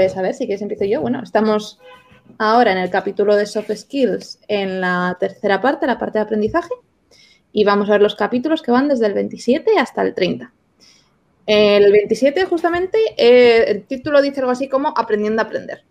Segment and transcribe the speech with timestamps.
[0.00, 1.02] Pues a ver, si quieres empiezo yo.
[1.02, 1.78] Bueno, estamos
[2.38, 6.70] ahora en el capítulo de soft skills en la tercera parte, la parte de aprendizaje,
[7.52, 10.54] y vamos a ver los capítulos que van desde el 27 hasta el 30.
[11.44, 15.84] El 27 justamente, eh, el título dice algo así como aprendiendo a aprender,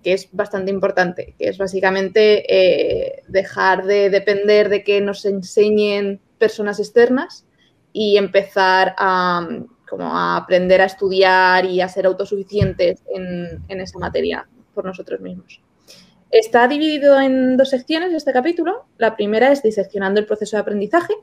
[0.00, 6.20] que es bastante importante, que es básicamente eh, dejar de depender de que nos enseñen
[6.38, 7.44] personas externas
[7.92, 9.48] y empezar a,
[9.88, 15.20] como a aprender a estudiar y a ser autosuficientes en, en esa materia por nosotros
[15.20, 15.60] mismos.
[16.30, 18.86] Está dividido en dos secciones este capítulo.
[18.98, 21.14] La primera es diseccionando el proceso de aprendizaje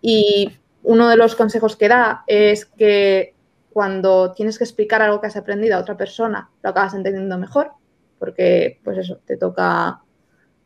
[0.00, 0.50] y
[0.82, 3.34] uno de los consejos que da es que
[3.72, 7.70] cuando tienes que explicar algo que has aprendido a otra persona, lo acabas entendiendo mejor,
[8.18, 10.02] porque pues eso, te toca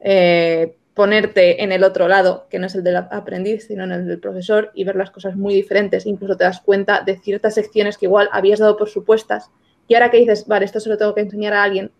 [0.00, 4.06] eh, ponerte en el otro lado, que no es el del aprendiz, sino en el
[4.06, 6.06] del profesor, y ver las cosas muy diferentes.
[6.06, 9.50] Incluso te das cuenta de ciertas secciones que igual habías dado por supuestas,
[9.88, 11.92] y ahora que dices, vale, esto se lo tengo que enseñar a alguien,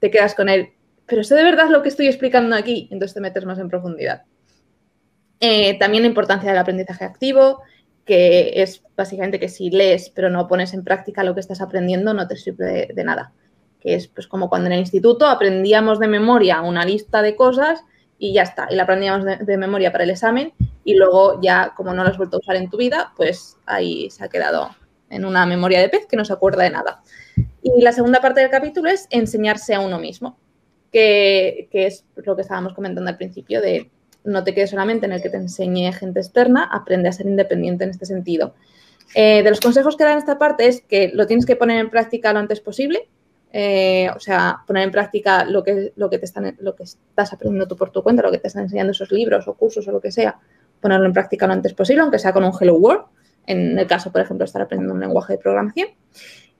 [0.00, 0.70] te quedas con él.
[1.06, 2.88] Pero ¿esto de verdad lo que estoy explicando aquí?
[2.90, 4.24] Entonces te metes más en profundidad.
[5.38, 7.62] Eh, también la importancia del aprendizaje activo,
[8.04, 12.14] que es básicamente que si lees pero no pones en práctica lo que estás aprendiendo,
[12.14, 13.32] no te sirve de, nada.
[13.78, 17.84] Que es pues como cuando en el instituto aprendíamos de memoria una lista de cosas
[18.18, 18.68] y ya está.
[18.70, 20.52] Y la aprendíamos de, memoria para el examen
[20.84, 24.10] y luego ya como no lo has vuelto a usar en tu vida, pues ahí
[24.10, 24.70] se ha quedado
[25.10, 27.02] en una memoria de pez que no se acuerda de nada.
[27.62, 30.38] Y la segunda parte del capítulo es enseñarse a uno mismo,
[30.92, 33.90] que, es lo que estábamos comentando al principio de
[34.24, 37.84] no te quedes solamente en el que te enseñe gente externa, aprende a ser independiente
[37.84, 38.54] en este sentido.
[39.14, 41.90] Eh, de los consejos que dan esta parte es que lo tienes que poner en
[41.90, 43.08] práctica lo antes posible,
[43.56, 47.32] eh, o sea, poner en práctica lo que, lo, que te están, lo que estás
[47.32, 49.92] aprendiendo tú por tu cuenta, lo que te están enseñando esos libros o cursos o
[49.92, 50.40] lo que sea,
[50.80, 53.04] ponerlo en práctica lo antes posible, aunque sea con un Hello World,
[53.46, 55.86] en el caso, por ejemplo, estar aprendiendo un lenguaje de programación,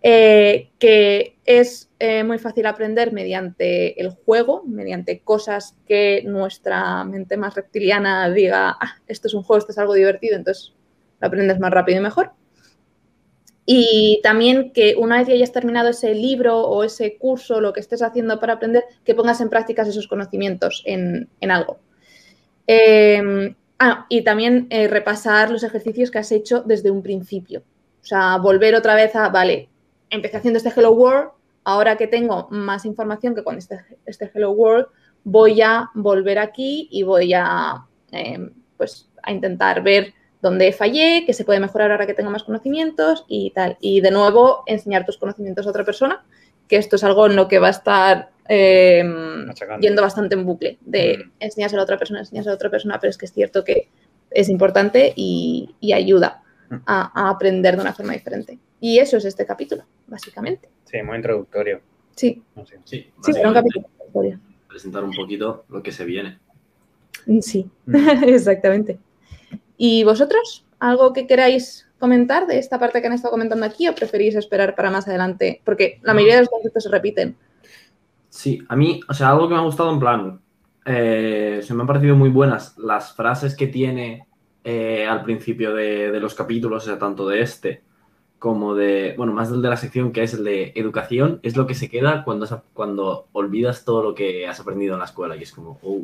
[0.04, 7.37] eh, que es eh, muy fácil aprender mediante el juego, mediante cosas que nuestra mente
[7.37, 10.75] más reptiliana diga, ah, esto es un juego, esto es algo divertido, entonces
[11.19, 12.31] lo aprendes más rápido y mejor.
[13.67, 17.81] Y también que una vez que hayas terminado ese libro o ese curso, lo que
[17.81, 21.79] estés haciendo para aprender, que pongas en práctica esos conocimientos en, algo.
[22.67, 27.63] Em, ah, y también eh, repasar los ejercicios que has hecho desde un principio.
[28.03, 29.71] O sea, volver otra vez a, vale,
[30.11, 31.31] empecé haciendo este Hello World,
[31.65, 34.87] ahora que tengo más información que con este, este Hello World,
[35.25, 40.13] voy a volver aquí y voy a, em, pues, a intentar ver
[40.44, 43.78] donde fallé, que se puede mejorar ahora que tengo más conocimientos y tal.
[43.81, 46.22] Y de nuevo, enseñar tus conocimientos a otra persona,
[46.69, 49.50] que esto es algo en lo que va a estar em,
[49.81, 51.31] yendo bastante en bucle, de mm.
[51.41, 53.88] enseñárselo a otra persona, enseñárselo a otra persona, pero es que es cierto que
[54.31, 56.77] es importante y, ayuda mm.
[56.84, 58.59] a, aprender de una forma diferente.
[58.81, 60.69] Y eso es este capítulo, básicamente.
[60.84, 61.81] Sí, muy introductorio.
[62.15, 62.43] Sí.
[62.84, 64.41] Sí, sí un capítulo introductorio.
[64.69, 66.38] Presentar un poquito lo que se viene.
[67.41, 67.97] Sí, mm.
[68.28, 68.99] exactamente.
[69.77, 70.65] ¿Y vosotros?
[70.79, 74.75] ¿Algo que queráis comentar de esta parte que han estado comentando aquí o preferís esperar
[74.75, 75.61] para más adelante?
[75.65, 77.37] Porque la mayoría de los conceptos se repiten.
[78.29, 80.41] Sí, a mí, o sea, algo que me ha gustado en plan,
[80.84, 84.27] eh, se me han parecido muy buenas las frases que tiene
[84.65, 87.83] eh, al principio de, los capítulos, o sea, tanto de este
[88.39, 91.67] como de, bueno, más del de la sección que es el de educación, es lo
[91.67, 95.43] que se queda cuando, cuando olvidas todo lo que has aprendido en la escuela y
[95.43, 96.03] es como, oh,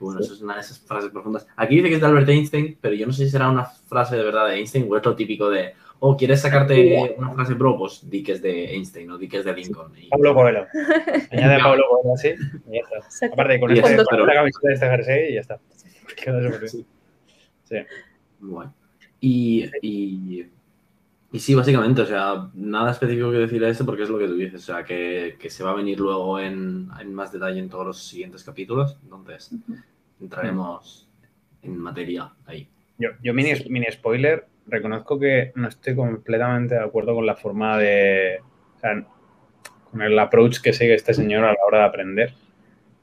[0.00, 1.46] bueno, eso es una de esas frases profundas.
[1.56, 4.16] Aquí dice que es de Albert Einstein, pero yo no sé si será una frase
[4.16, 7.76] de verdad de Einstein o es lo típico de, oh, ¿quieres sacarte una frase pro?
[7.76, 9.92] Pues di que es de Einstein o di que es de Lincoln.
[10.10, 10.66] Pablo Coelho.
[11.30, 12.28] Añade a Pablo Coelho así
[12.68, 13.26] y ya está.
[13.32, 14.26] Aparte, con este, pero...
[14.26, 15.60] la camiseta de este jersey y ya está.
[16.66, 16.86] Sí.
[17.64, 17.76] sí.
[18.40, 18.74] Bueno.
[19.20, 20.46] Y, y
[21.30, 24.26] y sí, básicamente, o sea, nada específico que decir a eso porque es lo que
[24.26, 27.86] tú dices, o sea, que, se va a venir luego en, más detalle en todos
[27.86, 29.54] los siguientes capítulos, entonces
[30.20, 31.06] entraremos
[31.62, 32.68] en materia ahí.
[32.96, 37.76] Yo, yo mini, mini spoiler, reconozco que no estoy completamente de acuerdo con la forma
[37.76, 38.40] de,
[38.76, 39.04] o sea,
[39.90, 42.34] con el approach que sigue este señor a la hora de aprender.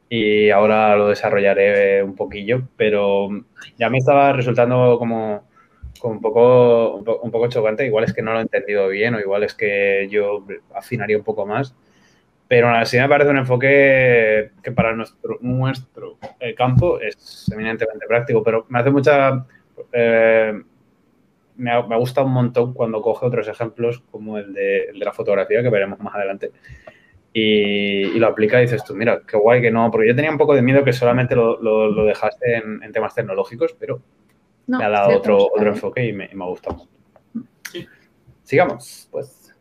[0.10, 3.30] Y ahora lo desarrollaré un poquillo, pero
[3.78, 5.48] ya me estaba resultando como
[6.04, 7.86] un poco, un, poco chocante.
[7.86, 11.24] Igual es que no lo he entendido bien o igual es que yo afinaría un
[11.24, 11.76] poco más.
[12.48, 18.44] Pero así me parece un enfoque que para nuestro, nuestro eh, campo es eminentemente práctico,
[18.44, 19.46] pero me hace mucha...
[19.92, 20.54] Eh,
[21.58, 25.64] me, ha, me, gusta un montón cuando coge otros ejemplos como el de, la fotografía,
[25.64, 26.52] que veremos más adelante,
[27.34, 30.38] y, lo aplica y dices tú, mira, qué guay que no, porque yo tenía un
[30.38, 34.02] poco de miedo que solamente lo, lo, dejaste en, en, temas tecnológicos, pero
[34.68, 36.88] me ha dado otro, otro enfoque y me, me ha gustado.
[38.44, 39.54] Sigamos, pues.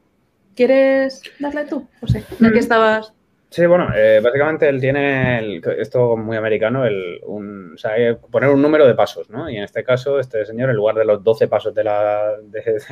[0.54, 1.88] ¿Quieres darle tú?
[2.00, 2.58] No sé, ya que Mm.
[2.58, 3.12] estabas...
[3.50, 8.14] Sí, bueno, eh, básicamente él tiene el- esto muy americano, el, un, o sea, hay
[8.14, 9.48] que poner un número de pasos, ¿no?
[9.48, 12.82] Y en este caso, este señor, en lugar de los 12 pasos de, la, de,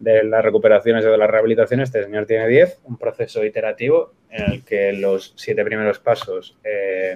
[0.00, 4.52] de las recuperaciones o de las rehabilitaciones, este señor tiene 10, un proceso iterativo en
[4.52, 7.14] el que los siete primeros pasos, eh,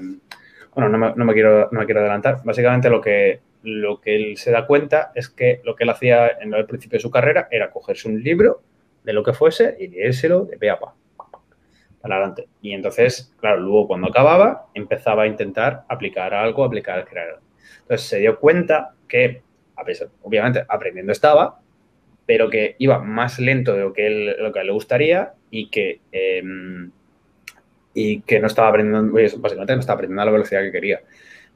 [0.72, 4.16] bueno, no me, no me quiero, no me quiero adelantar, básicamente lo que, lo que
[4.16, 7.10] él se da cuenta es que lo que él hacía en el principio de su
[7.10, 8.62] carrera era cogerse un libro
[9.04, 10.94] de lo que fuese y leérselo de pe a pa
[12.00, 12.48] para adelante.
[12.62, 17.40] Y entonces, claro, luego cuando acababa, empezaba a intentar aplicar algo, aplicar, crear.
[17.80, 19.42] Entonces se dio cuenta que,
[19.76, 21.60] a pesar, obviamente, aprendiendo estaba,
[22.26, 26.00] pero que iba más lento de lo que, él, lo que le gustaría y que,
[26.12, 26.42] eh,
[27.94, 31.00] y que no estaba aprendiendo, básicamente no estaba aprendiendo a la velocidad que quería.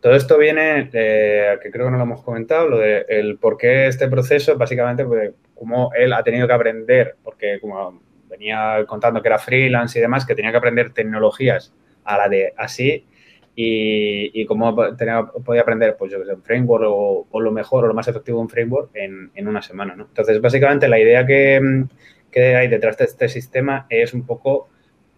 [0.03, 3.87] Todo esto viene, que creo que no lo hemos comentado, lo de el por qué
[3.87, 9.29] este proceso, básicamente, pues, como él ha tenido que aprender, porque como venía contando que
[9.29, 11.73] era freelance y demás, que tenía que aprender tecnologías
[12.03, 13.07] a la de así
[13.55, 17.87] y, y cómo podía aprender, pues yo que sé, un framework o, lo mejor o
[17.87, 20.07] lo más efectivo un framework en, en una semana, ¿no?
[20.07, 21.85] Entonces, básicamente, la idea que,
[22.29, 24.69] que, hay detrás de este sistema es un poco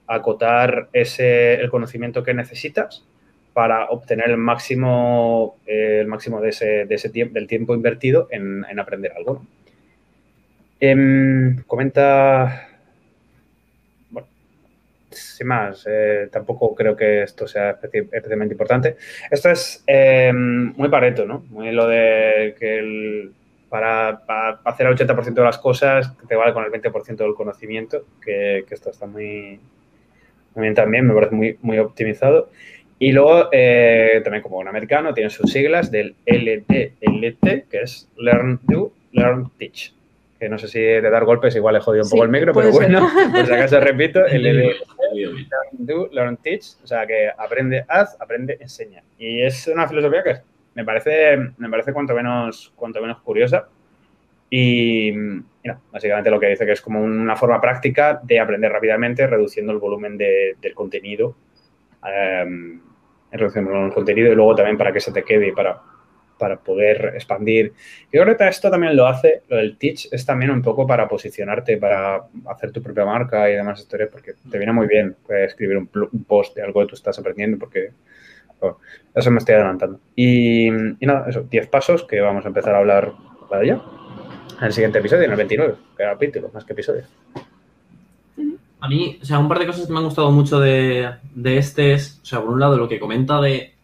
[0.06, 3.06] acotar ese, el conocimiento que necesitas
[3.54, 8.28] para obtener el máximo, eh, el máximo de ese, de ese tiempo, del tiempo invertido
[8.30, 9.42] en, en aprender algo.
[10.80, 12.68] Eh, comenta,
[14.10, 14.28] bueno,
[15.10, 18.96] sin más, eh, tampoco creo que esto sea especialmente importante.
[19.30, 21.44] Esto es eh, muy pareto, ¿no?
[21.48, 23.30] Muy lo de que
[23.70, 24.10] para,
[24.64, 28.74] hacer el 80% de las cosas te vale con el 20% del conocimiento, que, que,
[28.74, 29.58] esto está muy,
[30.54, 32.50] muy bien también, me parece muy, muy optimizado.
[32.98, 38.60] Y luego, eh, también como un americano, tiene sus siglas del LDLT, que es Learn,
[38.62, 39.92] Do, Learn, Teach.
[40.38, 42.52] Que no sé si de dar golpes igual he jodido un Sí, poco el micro,
[42.52, 42.74] pero ser.
[42.90, 44.76] bueno, por si acaso repito, LDLT,
[45.14, 45.30] Bien.
[45.34, 46.76] Learn, Do, Learn, Teach.
[46.82, 49.02] O sea, que aprende, haz, aprende, enseña.
[49.18, 50.36] Y es una filosofía que
[50.74, 53.68] me parece, me parece cuanto menos, cuanto menos curiosa.
[54.50, 55.14] Y, y
[55.64, 59.72] no, básicamente lo que dice que es como una forma práctica de aprender rápidamente, reduciendo
[59.72, 61.34] el volumen de- del contenido
[62.04, 62.80] um,
[63.32, 65.80] reduciendo el contenido y luego también para que se te quede y para,
[66.38, 67.72] para poder expandir.
[68.12, 71.08] Yo creo que esto también lo hace, lo del Teach es también un poco para
[71.08, 75.44] posicionarte, para hacer tu propia marca y demás historias, porque te viene muy bien eh,
[75.44, 75.88] escribir un,
[76.26, 77.90] post de algo que tú estás aprendiendo, porque
[79.14, 80.00] eso me estoy adelantando.
[80.16, 80.70] Y,
[81.00, 83.12] nada, eso, 10 pasos que vamos a empezar a hablar
[83.48, 83.80] para allá.
[84.58, 87.04] En el siguiente episodio, en el 29, que capítulo, más que episodio.
[88.84, 91.58] A mí, o sea, un par de cosas que me han gustado mucho de, de
[91.58, 93.74] este es, o sea, por un lado, lo que comenta de,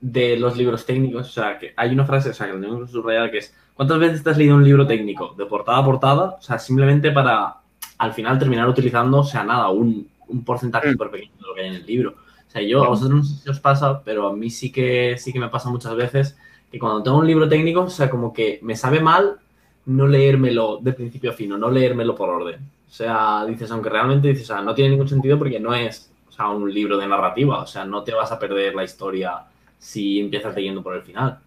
[0.00, 3.30] de los libros técnicos, o sea, que hay una frase, o sea, que tengo subrayada
[3.30, 6.24] que es, ¿cuántas veces te has leído un libro técnico de portada a portada?
[6.38, 7.56] O sea, simplemente para
[7.98, 10.92] al final terminar utilizando, o sea, nada, un, un porcentaje Mm.
[10.92, 12.10] súper pequeño de lo que hay en el libro.
[12.48, 15.16] O sea, yo, a vosotros no sé si os pasa, pero a mí sí que,
[15.18, 16.36] sí que me pasa muchas veces
[16.70, 19.38] que cuando tengo un libro técnico, o sea, como que me sabe mal
[19.86, 22.60] no leérmelo de principio a fin, o no leérmelo por orden.
[22.88, 26.10] O sea, dices, aunque realmente dices, o sea, no tiene ningún sentido porque no es
[26.28, 29.44] o sea, un libro de narrativa, o sea, no te vas a perder la historia
[29.78, 31.38] si empiezas leyendo por el final.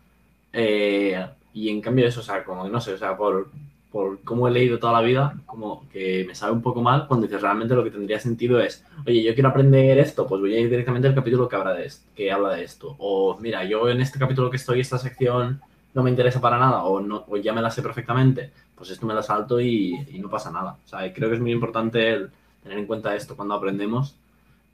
[0.54, 3.50] Eh, y en cambio eso, o sea, como no sé, o sea, por,
[3.92, 7.28] por cómo he leído toda la vida, como que me sabe un poco mal cuando
[7.28, 10.60] dices, realmente lo que tendría sentido es, oye, yo quiero aprender esto, pues voy a
[10.60, 12.96] ir directamente al capítulo que habla de esto, que habla de esto.
[13.00, 15.62] O mira, yo en este capítulo que estoy, esta sección
[15.94, 19.06] no me interesa para nada o, no, o ya me la sé perfectamente, pues esto
[19.06, 20.78] me la salto y, y no pasa nada.
[20.84, 22.32] O sea, creo que es muy importante el
[22.64, 24.16] tener en cuenta esto cuando aprendemos,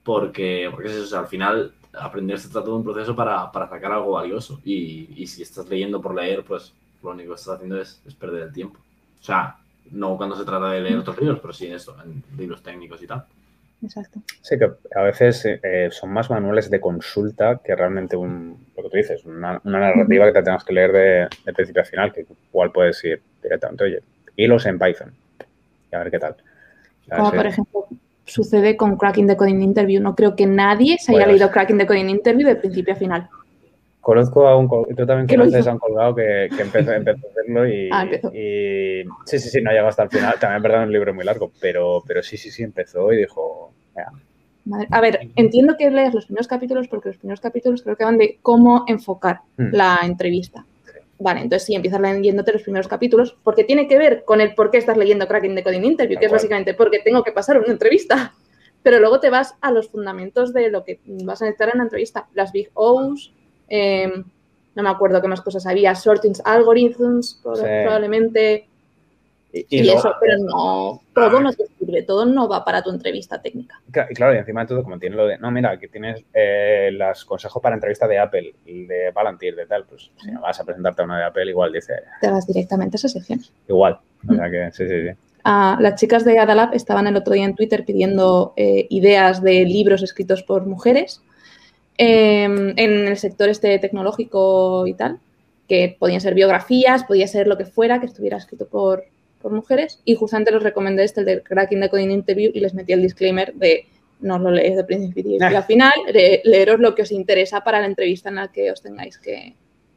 [0.04, 3.50] porque, porque es eso, o sea, al final aprender se trata de un proceso para,
[3.50, 6.72] para sacar algo valioso y, y si estás leyendo por leer, pues
[7.02, 8.78] lo único que estás haciendo es, es perder el tiempo.
[9.20, 9.56] O sea,
[9.90, 13.02] no cuando se trata de leer otros libros, pero sí en eso, en libros técnicos
[13.02, 13.24] y tal.
[13.82, 14.20] Exacto.
[14.40, 18.88] Sí, que a veces eh, son más manuales de consulta que realmente un, lo que
[18.88, 22.12] tú dices, una, una narrativa que te tengas que leer de, de principio a final,
[22.12, 24.00] que igual puedes ir directamente, oye,
[24.36, 25.12] hilos en Python
[25.90, 26.36] y a ver qué tal.
[27.14, 27.86] Como por ejemplo
[28.24, 30.02] sucede con Cracking the Coding Interview.
[30.02, 31.32] No creo que nadie se haya Bueno.
[31.32, 33.28] leído Cracking the Coding Interview de principio a final.
[34.00, 37.26] Conozco a un, tú también ¿Qué lo conoces a un colgado que, que empezó, empezó
[37.26, 40.34] a hacerlo y, Ah, y sí, sí, sí, no llegó hasta el final.
[40.40, 43.72] También, verdad, es un libro muy largo, pero, pero sí, sí, sí, empezó y dijo,
[43.94, 44.12] "Venga,
[44.64, 48.04] Madre- A ver, entiendo que leas los primeros capítulos porque los primeros capítulos creo que
[48.04, 49.68] van de cómo enfocar Hmm.
[49.72, 50.64] la entrevista.
[51.18, 54.70] Vale, entonces sí, empiezas leyéndote los primeros capítulos porque tiene que ver con el por
[54.70, 57.68] qué estás leyendo Cracking the Coding Interview, que es básicamente porque tengo que pasar una
[57.72, 58.34] entrevista.
[58.82, 61.84] Pero luego te vas a los fundamentos de lo que vas a necesitar en la
[61.84, 62.28] entrevista.
[62.34, 63.32] Las Big O's,
[63.68, 64.24] em,
[64.74, 67.62] no me acuerdo qué más cosas había, Sorting Algorithms, Sí.
[67.82, 68.68] probablemente,
[69.52, 72.82] y, y, y luego- eso, pero no, todo no te sirve, todo no va para
[72.82, 73.80] tu entrevista técnica.
[73.90, 76.90] Cla- Claro, y encima de todo, como tiene lo de, no, mira, aquí tienes eh,
[76.92, 80.58] los consejos para entrevista de Apple, y de Palantir, de tal, pues si no vas
[80.60, 83.40] a presentarte a una de Apple, igual dice, Te vas directamente a esa sección.
[83.68, 83.98] igual.
[84.28, 85.16] O sea que, sí, sí, sí.
[85.44, 89.64] Ah, las chicas de Adalab estaban el otro día en Twitter pidiendo eh, ideas de
[89.64, 91.22] libros escritos por mujeres
[91.98, 95.18] eh, en el sector este tecnológico y tal,
[95.68, 99.04] que podían ser biografías, podía ser lo que fuera que estuviera escrito por,
[99.46, 100.00] por mujeres.
[100.04, 103.00] Y justamente les recomendé este, el de Cracking the Coding Interview, y les metí el
[103.02, 103.86] disclaimer de
[104.18, 107.60] no os lo leéis de principio y al final, le- leeros lo que os interesa
[107.62, 109.54] para la entrevista en la que os tengáis que,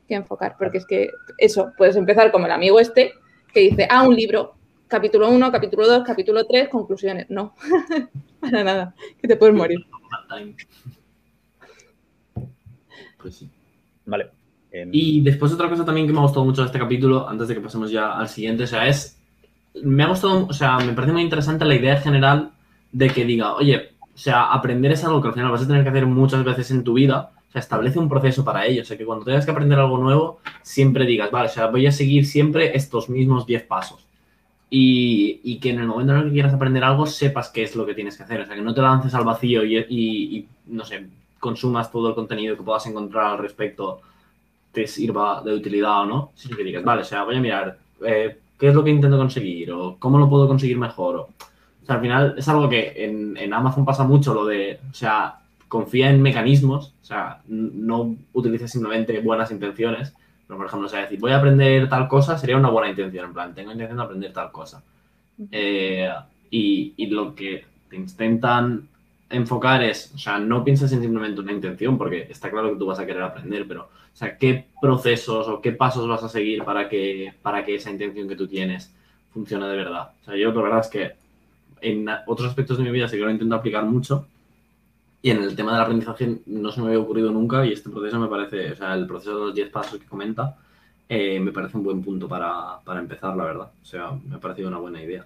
[0.07, 0.55] que enfocar.
[0.59, 3.13] Porque es que eso, puedes empezar como el amigo este,
[3.51, 4.53] que dice, ah, un libro,
[4.87, 7.25] capítulo 1, capítulo 2, capítulo 3, conclusiones.
[7.29, 7.55] No,
[8.39, 9.79] para nada, que te puedes morir.
[13.21, 13.49] Pues sí.
[14.05, 14.29] Vale.
[14.71, 17.47] Em, Y después otra cosa también que me ha gustado mucho de este capítulo, antes
[17.47, 19.18] de que pasemos ya al siguiente, o sea, es,
[19.83, 22.51] me ha gustado, o sea, me parece muy interesante la idea general
[22.91, 25.83] de que diga, oye, o sea, aprender es algo que al final vas a tener
[25.83, 28.85] que hacer muchas veces en tu vida, o sea, establece un proceso para ello, o
[28.85, 31.91] sea, que cuando tengas que aprender algo nuevo, siempre digas, vale, o sea, voy a
[31.91, 34.05] seguir siempre estos mismos 10 pasos.
[34.71, 37.75] Y, y que en el momento en el que quieras aprender algo, sepas qué es
[37.75, 40.47] lo que tienes que hacer, o sea, que no te lances al vacío y, y-
[40.67, 41.07] no sé,
[41.39, 44.01] consumas todo el contenido que puedas encontrar al respecto
[44.71, 47.79] te sirva de utilidad o no, sino que digas, vale, o sea, voy a mirar
[48.05, 51.15] eh, qué es lo que intento conseguir o cómo lo puedo conseguir mejor.
[51.15, 54.79] O, o sea, al final es algo que en, en Amazon pasa mucho, lo de,
[54.91, 60.13] o sea, confía en mecanismos, o sea, no utilices simplemente buenas intenciones,
[60.47, 63.25] pero por ejemplo, o sea, decir, voy a aprender tal cosa sería una buena intención,
[63.25, 64.83] en plan, tengo intención de aprender tal cosa.
[65.51, 66.09] Eh,
[66.51, 68.87] y, y lo que te intentan
[69.29, 72.85] enfocar es, o sea, no pienses en simplemente una intención, porque está claro que tú
[72.85, 76.63] vas a querer aprender, pero, o sea, ¿qué procesos o qué pasos vas a seguir
[76.63, 78.93] para que, para que esa intención que tú tienes
[79.33, 80.11] funcione de verdad?
[80.21, 81.11] O sea, yo la verdad es que
[81.81, 84.27] en otros aspectos de mi vida sí que lo intento aplicar mucho,
[85.21, 88.19] y en el tema del aprendizaje no se me había ocurrido nunca y este proceso
[88.19, 90.55] me parece, o sea, el proceso de los 10 pasos que comenta,
[91.09, 93.69] eh, me parece un buen punto para, para empezar, la verdad.
[93.81, 95.25] O sea, me ha parecido una buena idea.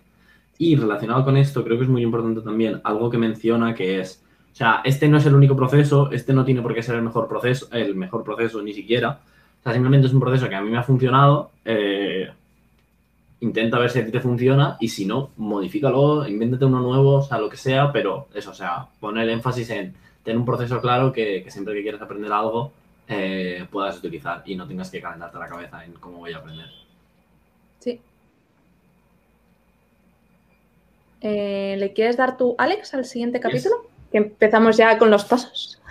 [0.57, 4.23] Y relacionado con esto, creo que es muy importante también algo que menciona que es,
[4.51, 7.01] o sea, este no es el único proceso, este no tiene por qué ser el
[7.01, 9.19] mejor proceso, el mejor proceso ni siquiera.
[9.59, 11.51] O sea, simplemente es un proceso que a mí me ha funcionado.
[11.65, 12.29] eh,
[13.43, 17.21] intenta ver si a ti te funciona y si no, modifícalo, invéntate uno nuevo, o
[17.21, 19.93] sea, lo que sea, pero eso, o sea, pon el énfasis en
[20.23, 22.71] tener un proceso claro que, siempre que quieras aprender algo
[23.05, 26.69] eh, puedas utilizar y no tengas que calentarte la cabeza en cómo voy a aprender.
[27.79, 27.99] Sí.
[31.23, 33.87] Eh, ¿Le quieres dar tú, Alex, al siguiente capítulo?
[34.11, 35.81] Que empezamos ya con los pasos.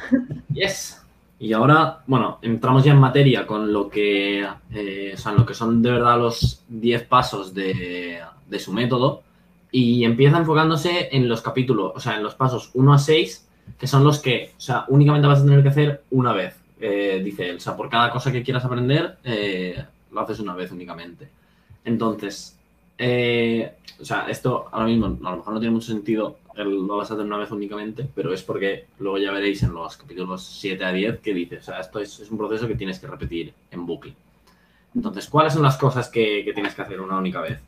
[0.52, 1.02] Yes.
[1.38, 5.54] Y ahora, bueno, entramos ya en materia con lo que, eh, o sea, lo que
[5.54, 9.22] son de verdad los 10 pasos de, de su método
[9.72, 13.48] y empieza enfocándose en los capítulos, o sea, en los pasos 1 a 6,
[13.78, 17.20] que son los que, o sea, únicamente vas a tener que hacer una vez, eh,
[17.24, 17.56] dice él.
[17.56, 21.28] O sea, por cada cosa que quieras aprender, eh, lo haces una vez únicamente.
[21.84, 22.56] Entonces,
[22.98, 23.72] eh,
[24.02, 27.18] o sea, esto ahora mismo a lo mejor no tiene mucho sentido, el- a hacer
[27.18, 31.20] una vez únicamente, pero es porque luego ya veréis en los capítulos 7 a 10
[31.20, 34.14] que dice, o sea, esto es, un proceso que tienes que repetir en bucle.
[34.94, 37.58] Entonces, ¿cuáles son las cosas que, que tienes que hacer una única vez?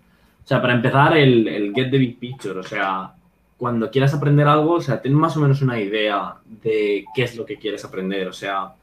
[0.45, 3.15] O sea, para empezar, el, el get the big picture, o sea,
[3.57, 7.37] cuando quieras aprender algo, o sea, ten más o menos una idea de qué es
[7.37, 8.75] lo que quieres aprender, o sea,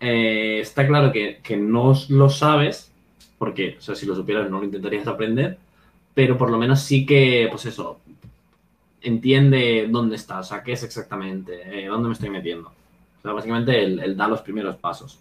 [0.00, 2.92] eh, está claro que, que no lo sabes,
[3.36, 5.58] porque, o sea, si lo supieras no lo intentarías aprender,
[6.14, 8.00] pero por lo menos sí que, pues eso,
[9.00, 12.68] entiende dónde está, o sea, qué es exactamente, eh, dónde me estoy metiendo.
[12.68, 15.18] O sea, básicamente él da los primeros pasos.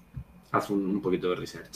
[0.52, 1.70] Haz un, un poquito de research.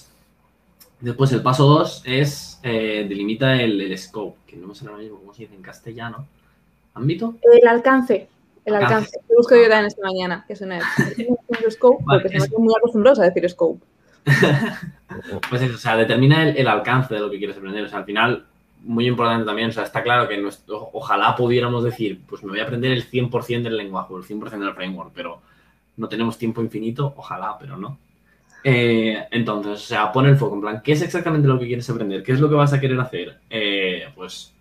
[1.00, 5.20] Después el paso 2 es eh, delimita el, el scope, que no me ahora mismo
[5.20, 6.26] cómo se dice en castellano.
[6.94, 7.36] ¿Ámbito?
[7.62, 8.28] El alcance.
[8.64, 8.96] El Alcance.
[8.96, 9.20] alcance.
[9.30, 10.80] Lo busco yo también esta mañana, que suena
[11.18, 13.84] el scope, Vale, porque se es- me hacen muy acostumbrados a decir scope.
[15.50, 17.84] Pues eso, o sea, determina el, el alcance de lo que quieres aprender.
[17.84, 18.46] O sea, al final,
[18.86, 22.60] muy importante también, o sea, está claro que nuestro- ojalá pudiéramos decir, pues me voy
[22.60, 25.42] a aprender el 100% del lenguaje el 100% del framework, pero
[25.98, 27.98] no tenemos tiempo infinito, ojalá, pero no.
[28.63, 31.89] Eh, entonces, o sea, pon el foco en plan, ¿qué es exactamente lo que quieres
[31.89, 32.24] aprender?
[32.24, 33.39] ¿Qué es lo que vas a querer hacer?
[33.50, 34.54] Eh, pues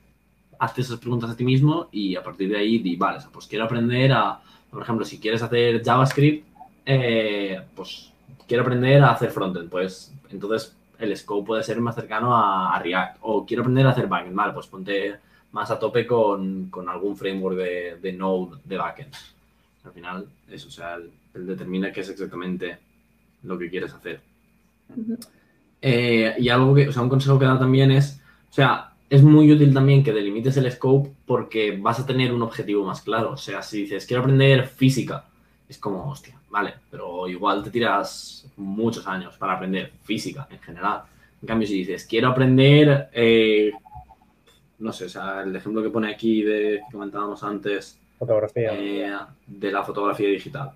[0.59, 3.31] hazte esas preguntas a ti mismo y a partir de ahí di, vale, o sea,
[3.31, 4.41] pues quiero aprender a,
[4.71, 6.47] por ejemplo, si quieres hacer JavaScript,
[6.87, 8.13] eh, pues
[8.47, 12.79] quiero aprender a hacer frontend, pues entonces el scope puede ser más cercano a, a
[12.79, 13.19] React.
[13.23, 15.17] O quiero aprender a hacer backend, vale, pues ponte
[15.53, 19.15] más a tope con, con algún framework de, de Node de backend.
[19.85, 22.79] Al final, eso, o sea, él, él determina qué es exactamente
[23.43, 24.21] lo que quieres hacer.
[25.81, 28.21] Eh, y algo que, o sea, un consejo que da también es,
[28.51, 32.43] o sea, es muy útil también que delimites el scope porque vas a tener un
[32.43, 33.33] objetivo más claro.
[33.33, 35.27] O sea, si dices, quiero aprender física,
[35.75, 41.03] es como, hostia, vale, pero igual te tiras muchos años para aprender física en general.
[41.43, 43.73] En cambio, si dices, quiero aprender, eh,
[44.79, 48.73] no sé, o sea, el ejemplo que pone aquí de que comentábamos antes, Fotografía.
[48.73, 49.13] eh,
[49.47, 50.71] de la fotografía digital.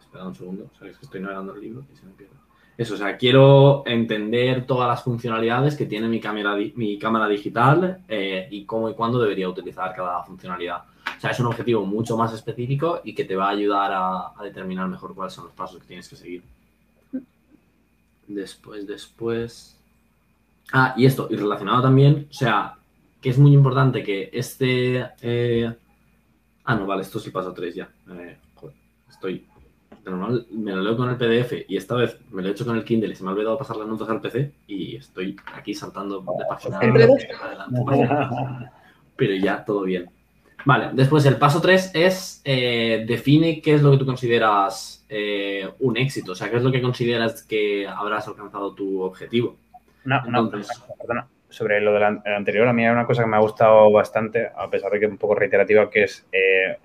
[0.00, 2.34] Espera un segundo, sabéis que estoy navegando el libro y se me pierde.
[2.76, 8.02] Eso, o sea, quiero entender todas las funcionalidades que tiene mi cámara, mi cámara digital
[8.08, 10.82] eh, y cómo y cuándo debería utilizar cada funcionalidad.
[11.22, 14.32] O sea, es un objetivo mucho más específico y que te va a ayudar a,
[14.36, 16.42] a determinar mejor cuáles son los pasos que tienes que seguir.
[18.26, 19.78] Después, después.
[20.72, 22.74] Ah, y esto, y relacionado también, o sea,
[23.20, 25.06] que es muy importante que este.
[25.20, 25.72] eh,
[26.64, 27.88] Ah, no, vale, esto es el paso 3 ya.
[28.10, 28.74] Eh, joder,
[29.08, 29.46] estoy.
[30.04, 32.66] De normal me lo leo con el PDF y esta vez me lo he hecho
[32.66, 35.36] con el Kindle y se me ha olvidado pasar las notas al PC y estoy
[35.54, 37.28] aquí saltando de página adelante,
[37.86, 38.72] página.
[39.16, 40.10] Pero ya, todo bien.
[40.64, 45.68] Vale, después el paso 3 es eh, define qué es lo que tú consideras eh,
[45.80, 49.56] un éxito, o sea, qué es lo que consideras que habrás alcanzado tu objetivo.
[50.04, 52.04] Una, una- Entonces- perdona, sobre lo el
[52.34, 55.04] anterior, a mí hay una cosa que me ha gustado bastante, a pesar de que
[55.06, 56.78] es un poco reiterativa, que es eh,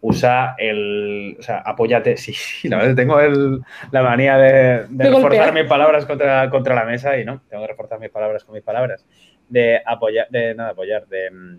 [0.00, 1.36] usa el.
[1.38, 2.16] O sea, apóyate.
[2.16, 3.60] Sí, sí, la verdad, tengo el-
[3.92, 5.52] la manía de, de De reforzar golpear.
[5.52, 8.64] mis palabras contra, contra la mesa y no, tengo que reforzar mis palabras con mis
[8.64, 9.04] palabras.
[9.48, 11.58] De apoyar, de no de apoyar, de.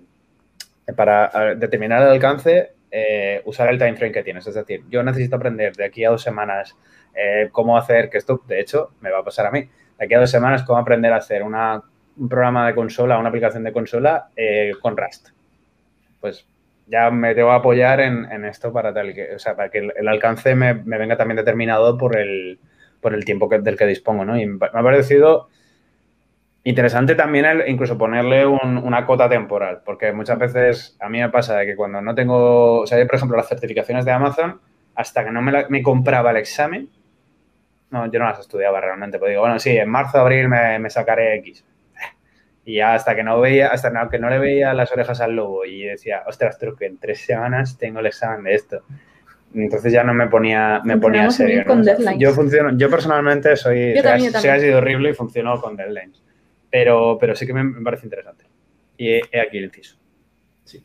[0.95, 4.45] Para determinar el alcance, eh, usar el time frame que tienes.
[4.47, 6.75] Es decir, yo necesito aprender de aquí a dos semanas
[7.15, 9.61] eh, cómo hacer, que esto, de hecho, me va a pasar a mí
[9.97, 11.81] de aquí a dos semanas cómo aprender a hacer una,
[12.17, 15.29] un programa de consola, una aplicación de consola eh, con Rust.
[16.19, 16.47] Pues
[16.87, 19.93] ya me debo apoyar en, en esto para tal que, o sea, para que el,
[19.95, 22.59] el alcance me, me venga también determinado por el,
[22.99, 24.39] por el tiempo que- del que dispongo, ¿no?
[24.39, 25.49] Y me ha parecido
[26.63, 31.29] interesante también el, incluso ponerle un- una cota temporal, porque muchas veces a mí me
[31.29, 34.59] pasa de que cuando no tengo, o sea, yo, por ejemplo, las certificaciones de Amazon,
[34.95, 36.89] hasta que no me, la- me compraba el examen,
[37.89, 40.89] no, yo no las estudiaba realmente, pero digo, bueno, sí, en marzo, abril me, me
[40.89, 41.65] sacaré X.
[42.63, 45.65] Y hasta que no veía, hasta no- que no le veía las orejas al lobo
[45.65, 48.83] y decía, ostras, tú que en tres semanas tengo el examen de esto.
[49.55, 51.63] Entonces ya no me ponía, me ponía serio.
[51.65, 51.73] ¿no?
[51.73, 52.19] O.
[52.19, 54.55] Yo funciono, yo personalmente soy, Yo también, yo soy también.
[54.55, 56.23] así de horrible y funciono con deadlines.
[56.71, 58.45] Pero, pero sí que me, me parece interesante.
[58.97, 59.97] Y he, he aquí el inciso.
[60.63, 60.83] Sí.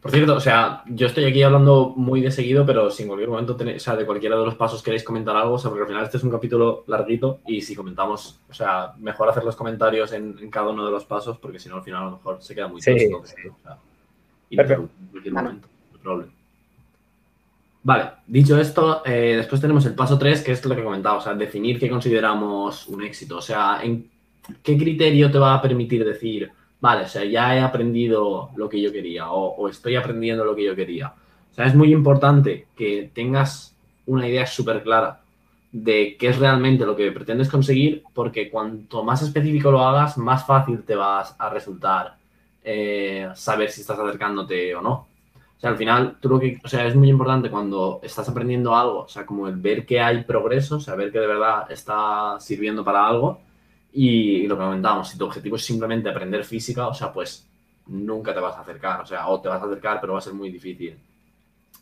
[0.00, 3.30] Por cierto, o sea, yo estoy aquí hablando muy de seguido, pero si en cualquier
[3.30, 5.82] momento tenéis, o sea, de cualquiera de los pasos queréis comentar algo, o sea, porque
[5.82, 9.56] al final este es un capítulo larguito y si comentamos, o sea, mejor hacer los
[9.56, 12.10] comentarios en, en cada uno de los pasos, porque si no al final a lo
[12.12, 13.12] mejor se queda muy Sí, sí.
[13.12, 13.78] o sea,
[14.50, 14.88] Perfecto.
[15.00, 16.32] en cualquier momento, no hay problema.
[17.88, 21.20] Vale, dicho esto, eh, después tenemos el paso 3, que es lo que comentaba, o
[21.22, 23.38] sea, definir qué consideramos un éxito.
[23.38, 24.10] O sea, en
[24.62, 28.78] qué criterio te va a permitir decir, vale, o sea, ya he aprendido lo que
[28.78, 31.14] yo quería o, estoy aprendiendo lo que yo quería.
[31.50, 33.74] O sea, es muy importante que tengas
[34.04, 35.22] una idea súper clara
[35.72, 40.46] de qué es realmente lo que pretendes conseguir, porque cuanto más específico lo hagas, más
[40.46, 42.18] fácil te vas a resultar
[42.62, 45.07] eh, saber si estás acercándote o no.
[45.58, 48.76] O sea, al final, tú lo que, o sea, es muy importante cuando estás aprendiendo
[48.76, 52.84] algo, o sea, como el ver que hay progreso, ver que de verdad está sirviendo
[52.84, 53.40] para algo.
[53.92, 57.48] Y, lo que comentábamos, si tu objetivo es simplemente aprender física, o sea, pues
[57.88, 60.22] nunca te vas a acercar, o sea, o te vas a acercar, pero va a
[60.22, 60.96] ser muy difícil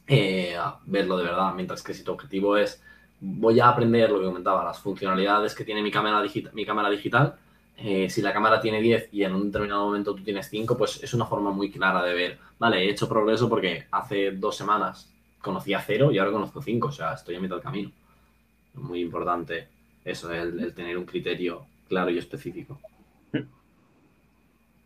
[0.06, 1.52] eh, verlo de verdad.
[1.54, 2.82] Mientras que si tu objetivo es,
[3.20, 7.36] voy a aprender lo que comentaba, las funcionalidades que tiene mi cámara, mi cámara digital,
[7.76, 11.02] eh, si la cámara tiene 10 y en un determinado momento tú tienes 5, pues
[11.02, 15.12] es una forma muy clara de ver, vale, he hecho progreso porque hace dos semanas
[15.40, 17.92] conocía 0 y ahora conozco 5, o sea, estoy a mitad del camino.
[18.74, 19.68] Muy importante
[20.04, 22.80] eso, el, el tener un criterio claro y específico.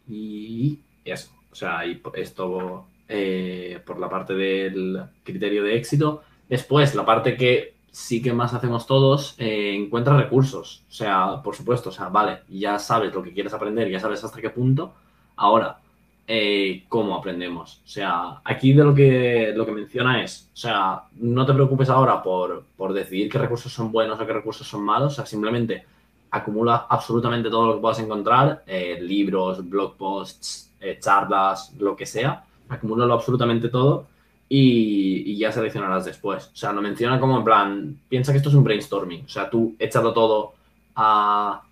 [0.09, 6.22] Y eso, o sea, y esto eh, por la parte del criterio de éxito.
[6.48, 10.85] Después, la parte que sí que más hacemos todos, eh, encuentra recursos.
[10.88, 14.22] O sea, por supuesto, o sea, vale, ya sabes lo que quieres aprender, ya sabes
[14.24, 14.94] hasta qué punto.
[15.37, 15.81] Ahora,
[16.26, 17.83] eh, ¿cómo aprendemos?
[17.85, 21.88] O sea, aquí de lo que, lo que menciona es, o sea, no te preocupes
[21.90, 25.26] ahora por, por decidir qué recursos son buenos o qué recursos son malos, o sea,
[25.26, 25.85] simplemente
[26.31, 32.44] acumula absolutamente todo lo que puedas encontrar, eh, libros, blog posts, charlas, lo que sea,
[32.68, 34.07] acumúlalo absolutamente todo
[34.52, 36.50] y, ya seleccionarás después.
[36.52, 39.48] O sea, lo menciona como en plan, piensa que esto es un brainstorming, o sea,
[39.48, 40.54] tú échalo todo
[40.96, 41.62] a...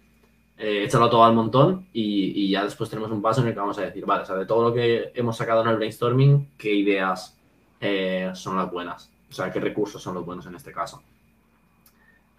[0.56, 3.60] eh, échalo todo al montón y, y ya después tenemos un paso en el que
[3.60, 6.50] vamos a decir, vale, o sea, de todo lo que hemos sacado en el brainstorming,
[6.56, 7.36] ¿qué ideas
[7.80, 9.10] eh, son las buenas?
[9.28, 11.02] O sea, ¿qué recursos son los buenos en este caso?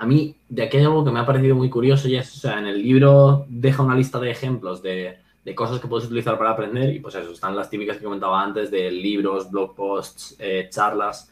[0.02, 2.40] a mí de aquí hay algo que me ha parecido muy curioso y es, o
[2.40, 6.38] sea, en el libro deja una lista de ejemplos de, de cosas que puedes utilizar
[6.38, 10.36] para aprender y pues eso, están las típicas que comentaba antes de libros, blog posts,
[10.40, 11.32] eh, charlas,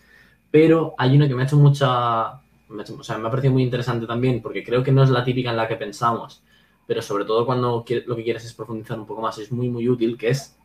[0.49, 4.07] pero hay una que me ha hecho mucha, o sea, me ha parecido muy interesante
[4.07, 6.41] también porque creo que no es la típica en la que pensamos,
[6.85, 9.89] pero sobre todo cuando lo que quieres es profundizar un poco más, es muy, muy
[9.89, 10.57] útil, que es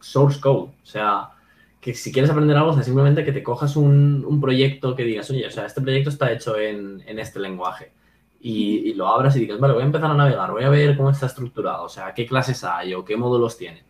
[0.00, 1.30] source code, o sea,
[1.80, 5.46] que si quieres aprender algo, o simplemente que te cojas un, proyecto que digas, oye,
[5.46, 7.92] o sea, este proyecto está hecho en este lenguaje
[8.42, 10.96] y, y lo abras y digas, vale, voy a empezar a navegar, voy a ver
[10.96, 13.82] cómo está estructurado, o sea, qué clases hay o qué módulos tiene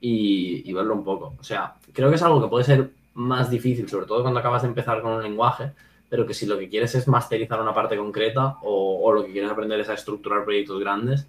[0.00, 1.34] y, y verlo un poco.
[1.38, 4.62] O sea, creo que es algo que puede ser más difícil, sobre todo cuando acabas
[4.62, 5.72] de empezar con un lenguaje,
[6.08, 9.32] pero que si lo que quieres es masterizar una parte concreta o, o lo que
[9.32, 11.26] quieres aprender es a estructurar proyectos grandes,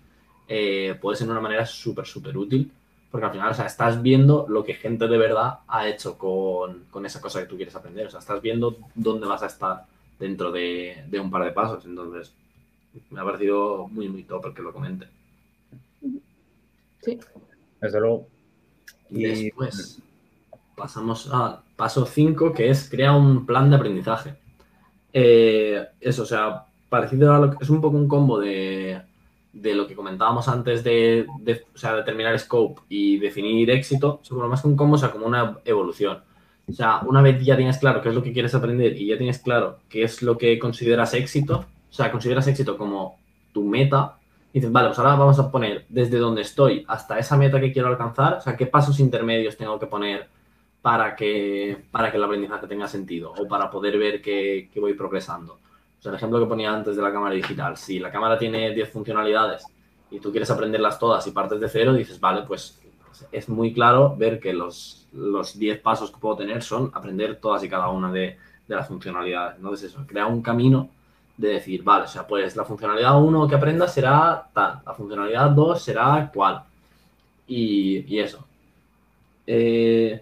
[0.48, 2.72] eh, puede ser una manera súper, súper útil.
[3.12, 6.86] Porque al final, o sea, estás viendo lo que gente de verdad ha hecho con,
[6.92, 8.06] con esa cosa que tú quieres aprender.
[8.06, 9.86] O sea, estás viendo dónde vas a estar
[10.20, 11.86] dentro de, de un par de pasos.
[11.86, 12.34] Entonces,
[13.10, 15.08] me ha parecido muy, muy top el que lo comente.
[17.02, 17.18] Sí.
[17.82, 18.28] Desde luego.
[19.10, 20.02] Y- Después,
[20.76, 24.36] pasamos a paso 5, que es crea un plan de aprendizaje.
[25.14, 29.02] Eh, eso, o sea, parecido a lo que es un poco un combo de,
[29.54, 34.48] de lo que comentábamos antes de, de, o sea, determinar scope y definir éxito, seguro
[34.48, 36.20] más que un combo, o sea, como una evolución.
[36.68, 39.18] O sea, una vez ya tienes claro qué es lo que quieres aprender y ya
[39.18, 43.18] tienes claro qué es lo que consideras éxito, o sea, consideras éxito como
[43.54, 44.16] tu meta,
[44.52, 47.72] y dices, vale, pues ahora vamos a poner desde donde estoy hasta esa meta que
[47.72, 50.28] quiero alcanzar, o sea, qué pasos intermedios tengo que poner
[50.82, 54.94] para que, para que el aprendizaje tenga sentido o para poder ver que, que voy
[54.94, 55.54] progresando.
[55.54, 58.74] O sea, el ejemplo que ponía antes de la cámara digital, si la cámara tiene
[58.74, 59.66] 10 funcionalidades
[60.10, 62.80] y tú quieres aprenderlas todas y partes de cero, dices, vale, pues
[63.32, 67.64] es muy claro ver que los, los 10 pasos que puedo tener son aprender todas
[67.64, 69.58] y cada una de, de las funcionalidades.
[69.58, 70.90] Entonces, eso, crea un camino
[71.40, 75.50] de decir, vale, o sea, pues la funcionalidad 1 que aprenda será tal, la funcionalidad
[75.52, 76.64] 2 será cual.
[77.48, 78.46] Y, y eso.
[79.48, 80.20] Eh,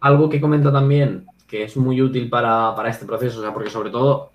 [0.00, 3.68] algo que comenta también que es muy útil para, para este proceso, o sea, porque
[3.68, 4.32] sobre todo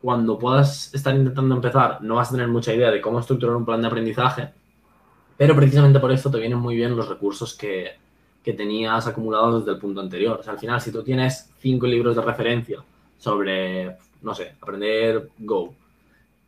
[0.00, 3.66] cuando puedas estar intentando empezar, no vas a tener mucha idea de cómo estructurar un
[3.66, 4.48] plan de aprendizaje,
[5.36, 7.90] pero precisamente por esto te vienen muy bien los recursos que,
[8.42, 10.38] que tenías acumulados desde el punto anterior.
[10.40, 12.82] O sea, al final, si tú tienes cinco libros de referencia
[13.18, 15.74] sobre, no sé, aprender Go,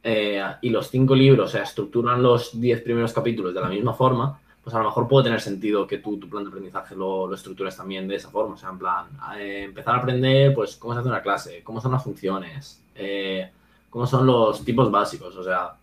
[0.03, 4.41] eh, y los cinco libros se estructuran los diez primeros capítulos de la misma forma,
[4.63, 7.35] pues a lo mejor puede tener sentido que tú tu plan de aprendizaje lo, lo
[7.35, 8.55] estructures también de esa forma.
[8.55, 9.07] O sea, en plan,
[9.39, 13.51] eh, empezar a aprender, pues, cómo se hace una clase, cómo son las funciones, eh,
[13.89, 15.75] cómo son los tipos básicos, o sea,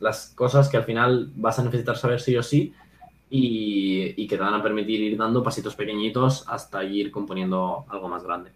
[0.00, 2.74] las cosas que al final vas a necesitar saber sí o sí
[3.30, 8.08] y, y que te van a permitir ir dando pasitos pequeñitos hasta ir componiendo algo
[8.08, 8.50] más grande.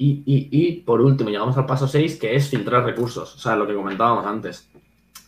[0.00, 3.74] Y, por último, llegamos al paso 6, que es filtrar recursos, o sea, lo que
[3.74, 4.70] comentábamos antes.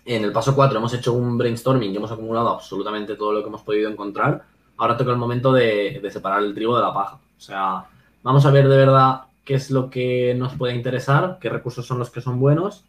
[0.05, 3.49] En el paso 4 hemos hecho un brainstorming y hemos acumulado absolutamente todo lo que
[3.49, 4.45] hemos podido encontrar.
[4.77, 7.17] Ahora toca el momento de, separar el trigo de la paja.
[7.17, 7.85] O sea,
[8.23, 11.99] vamos a ver de verdad qué es lo que nos puede interesar, qué recursos son
[11.99, 12.85] los que son buenos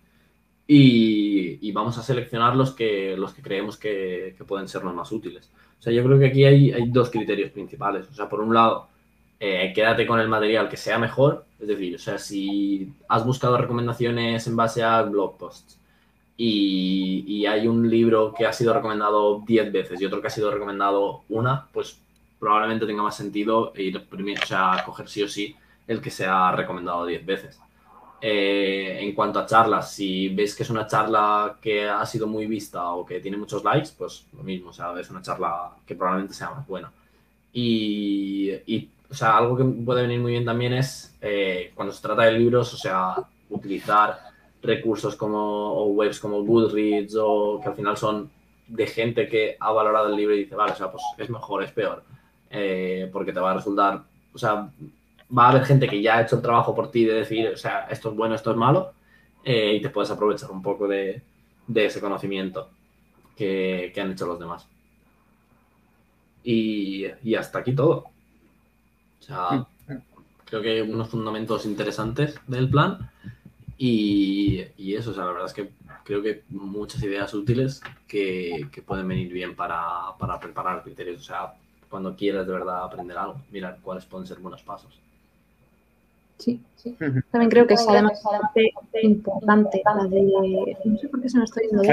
[0.68, 5.12] y, vamos a seleccionar los que, los que creemos que, que, pueden ser los más
[5.12, 5.50] útiles.
[5.80, 8.08] O sea, yo creo que aquí hay, hay dos criterios principales.
[8.10, 8.88] O sea, por un lado,
[9.44, 11.46] eh, quédate con el material que sea mejor.
[11.60, 15.80] Es decir, o sea, si has buscado recomendaciones en base a blog posts
[16.38, 20.52] y, hay un libro que ha sido recomendado 10 veces y otro que ha sido
[20.52, 22.00] recomendado una, pues
[22.40, 25.56] probablemente tenga más sentido ir primero, o sea, coger sí o sí
[25.88, 27.60] el que se ha recomendado 10 veces.
[28.22, 32.46] Eh, en cuanto a charlas, si ves que es una charla que ha sido muy
[32.46, 35.96] vista o que tiene muchos likes, pues lo mismo, o sea, es una charla que
[35.96, 36.92] probablemente sea más buena.
[37.54, 38.52] Y
[39.12, 42.32] o sea, algo que puede venir muy bien también es eh, cuando se trata de
[42.32, 43.16] libros, o sea,
[43.50, 44.20] utilizar
[44.62, 48.32] recursos como o webs como Goodreads o que al final son
[48.68, 51.62] de gente que ha valorado el libro y dice, vale, o sea, pues es mejor,
[51.64, 52.04] es peor,
[52.50, 54.02] eh, porque te va a resultar,
[54.34, 54.72] o sea,
[55.38, 57.58] va a haber gente que ya ha hecho el trabajo por ti de decir, o
[57.58, 58.94] sea, esto es bueno, esto es malo,
[59.44, 61.22] eh, y te puedes aprovechar un poco de,
[61.76, 62.70] ese conocimiento
[63.36, 64.68] que, que, han hecho los demás.
[66.44, 68.06] Y, y, hasta aquí todo.
[69.22, 69.68] O sea,
[70.46, 73.10] creo que hay unos fundamentos interesantes del plan.
[73.78, 75.72] Y, y, eso, o sea, la verdad es que
[76.04, 81.22] creo que muchas ideas útiles que, que pueden venir bien para, para preparar criterios.
[81.22, 81.54] O sea,
[81.90, 85.00] cuando quieras de verdad aprender algo, mirar cuáles pueden ser buenos pasos.
[86.38, 86.96] Sí, sí.
[87.32, 90.78] También creo que es además bastante importante la de.
[90.86, 91.84] No sé por qué se me está yendo.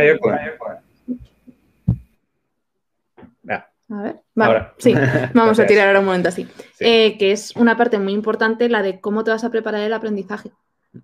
[3.91, 4.75] A ver, vale, ahora.
[4.79, 4.95] sí,
[5.35, 6.47] vamos a tirar ahora un momento así.
[6.75, 6.85] Sí.
[6.85, 9.93] Eh, que es una parte muy importante la de cómo te vas a preparar el
[9.93, 10.53] aprendizaje.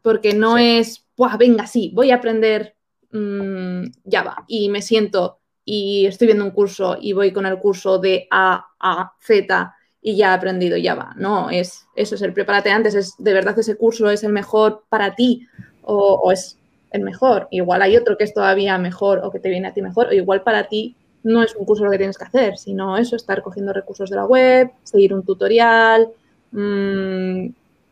[0.03, 2.77] Porque no es, Buah, venga, sí, voy a aprender
[3.11, 7.99] mm, Java y me siento y estoy viendo un curso y voy con el curso
[7.99, 11.15] de A a Z y ya he aprendido Java.
[11.17, 14.85] No, es eso, es el prepárate antes, es de verdad ese curso es el mejor
[14.91, 15.47] para ti
[15.83, 16.59] o, o es
[16.91, 17.49] el mejor.
[17.51, 20.13] Igual hay otro que es todavía mejor o que te viene a ti mejor, o
[20.13, 23.43] igual para ti no es un curso lo que tienes que hacer, sino eso, estar
[23.43, 26.09] cogiendo recursos de la web, seguir un tutorial,
[26.53, 27.49] mmm,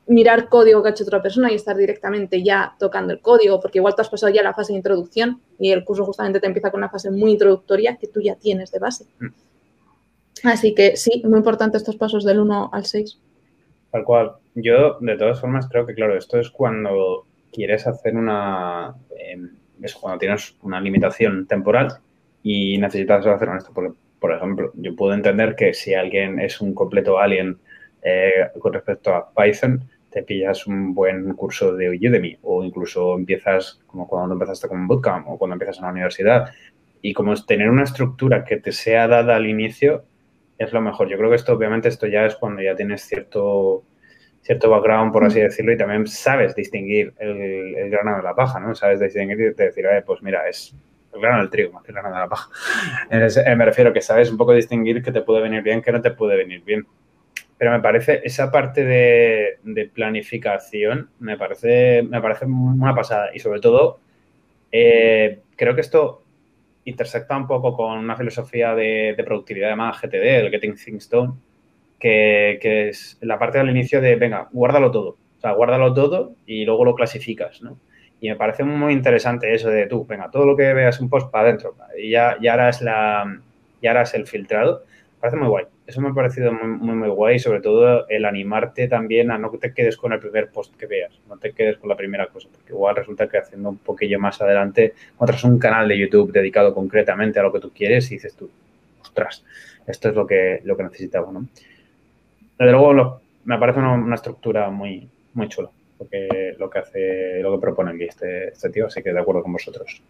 [0.06, 3.78] mirar código que ha hecho otra persona y estar directamente ya tocando el código, porque
[3.78, 6.70] igual tú has pasado ya la fase de introducción y el curso justamente te empieza
[6.70, 9.06] con una fase muy introductoria que tú ya tienes de base.
[9.18, 9.26] Mm.
[10.44, 13.18] Así que sí, muy importante estos pasos del 1 al 6.
[13.92, 14.32] Tal cual.
[14.54, 18.94] Yo, de todas formas, creo que, claro, esto es cuando quieres hacer una...
[19.16, 19.38] Eh,
[19.80, 21.98] es cuando tienes una limitación temporal
[22.42, 23.72] y necesitas hacer esto.
[23.72, 27.58] Porque, por ejemplo, yo puedo entender que si alguien es un completo alien
[28.02, 33.80] eh, con respecto a Python, te pillas un buen curso de Udemy o incluso empiezas
[33.86, 36.52] como cuando empezaste con un bootcamp o cuando empiezas en la universidad.
[37.00, 40.04] Y como es tener una estructura que te sea dada al inicio
[40.58, 41.08] es lo mejor.
[41.08, 43.84] Yo creo que esto, obviamente, esto ya es cuando ya tienes cierto,
[44.42, 45.42] cierto background, por así mm.
[45.42, 48.74] decirlo, y también sabes distinguir el, el grano de la paja, ¿no?
[48.74, 50.76] Sabes distinguir y decir, pues mira, es
[51.14, 52.50] el grano del trigo, más que el grano de la paja.
[53.10, 56.00] Eh, me refiero que sabes un poco distinguir que te puede venir bien, que no
[56.00, 56.86] te puede venir bien.
[57.58, 63.30] Pero me parece, esa parte de, planificación me parece, me parece una pasada.
[63.34, 64.00] Y sobre todo,
[64.72, 66.24] eh, creo que esto
[66.84, 71.34] intersecta un poco con una filosofía de, productividad llamada GTD, el Getting Things Done,
[72.00, 75.10] que, que, es la parte del inicio de, venga, guárdalo todo.
[75.10, 77.78] O sea, guárdalo todo y luego lo clasificas, ¿no?
[78.22, 81.28] Y me parece muy interesante eso de tú, venga, todo lo que veas un post
[81.28, 83.40] para adentro y ya, ya, harás la,
[83.82, 84.84] ya el filtrado.
[85.14, 85.64] Me parece muy guay.
[85.88, 89.74] Eso me ha parecido muy, muy, guay, sobre todo el animarte también a no te
[89.74, 92.72] quedes con el primer post que veas, no te quedes con la primera cosa, porque
[92.72, 97.40] igual resulta que haciendo un poquillo más adelante encuentras un canal de YouTube dedicado concretamente
[97.40, 98.48] a lo que tú quieres y dices tú,
[99.00, 99.44] ostras,
[99.84, 101.48] esto es lo que, lo que necesitaba, ¿no?
[102.56, 105.70] Desde luego me parece una, una estructura muy, muy chula
[106.58, 109.52] lo que hace, lo que propone aquí este, este tío, así que de acuerdo con
[109.52, 110.02] vosotros.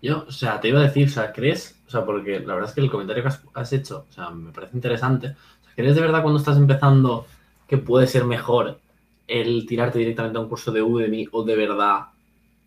[0.00, 1.80] Yo, o sea, te iba a decir, o sea, ¿crees?
[1.86, 4.50] O sea, porque la verdad es que el comentario que has, hecho, o sea, me
[4.52, 5.28] parece interesante.
[5.28, 7.26] O sea, ¿Crees de verdad cuando estás empezando
[7.68, 8.80] que puede ser mejor
[9.28, 12.06] el tirarte directamente a un curso de Udemy o de verdad,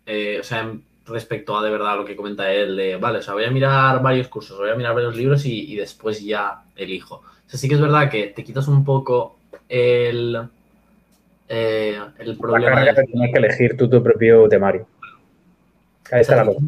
[0.06, 3.34] eh, o sea, respecto a de verdad lo que comenta él, de, vale, o sea,
[3.34, 7.16] voy a mirar varios cursos, voy a mirar varios libros y después ya elijo.
[7.46, 10.48] O sea, sí que es verdad que te quitas un poco el,
[11.48, 14.86] eh, el problema es que tienes que elegir tú tu propio temario.
[16.10, 16.60] Ahí está la cosa.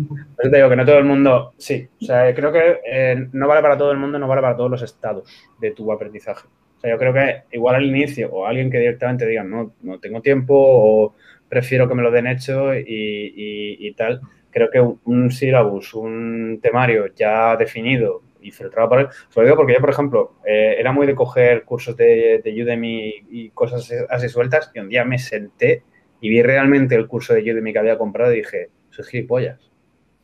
[0.43, 3.63] te digo que no todo el mundo, sí, o sea, creo que eh, no vale
[3.63, 5.29] para todo el mundo, no vale para todos los estados
[5.61, 6.49] de tu aprendizaje.
[6.77, 9.99] O sea, yo creo que igual al inicio o alguien que directamente diga, no, no
[10.01, 11.15] tengo tiempo o
[11.49, 17.07] prefiero que me lo den hecho y, tal, creo que un, un syllabus, un temario
[17.15, 19.09] ya definido y filtrado por él.
[19.35, 23.27] lo digo porque yo, por ejemplo, eh, era muy de coger cursos de, de, Udemy
[23.31, 25.83] y cosas así sueltas y un día me senté
[26.21, 28.71] y vi realmente el curso de Udemy que había comprado y dije,
[29.03, 29.71] es gilipollas.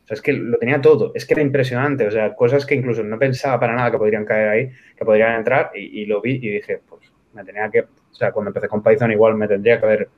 [0.03, 2.75] O sea, es que lo tenía todo, es que era impresionante, o sea, cosas que
[2.75, 6.35] incluso no pensaba para nada que podrían caer ahí, que podrían entrar y, lo vi
[6.35, 9.79] y dije, pues me tenía que, o sea, cuando empecé con Python igual me tendría
[9.79, 10.09] que haber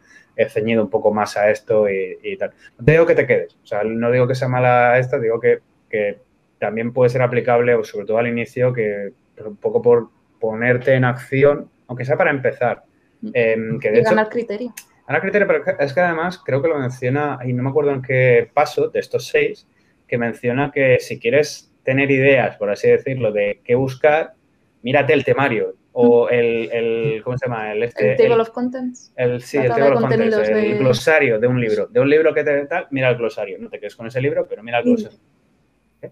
[0.49, 2.51] ceñido un poco más a esto y, y tal.
[2.77, 5.59] No digo que te quedes, o sea, no digo que sea mala esta, digo que,
[5.89, 6.19] que
[6.59, 9.13] también puede ser aplicable, o sobre todo al inicio, que
[9.45, 12.83] un poco por ponerte en acción, aunque sea para empezar.
[13.33, 14.73] Eh, que de y ganar criterio.
[15.07, 18.01] Ganar criterio, pero es que además creo que lo menciona, y no me acuerdo en
[18.01, 19.67] qué paso de estos seis,
[20.07, 24.33] que menciona que si quieres tener ideas, por así decirlo, de qué buscar,
[24.81, 27.71] mírate el temario o el, el ¿cómo se llama?
[27.71, 29.11] El, este, el Table of Contents.
[29.15, 31.87] El, sí, el Table of Contents, el glosario de un libro.
[31.87, 33.57] De un libro que te tal, mira el glosario.
[33.57, 35.17] No te quedes con ese libro, pero mira el glosario.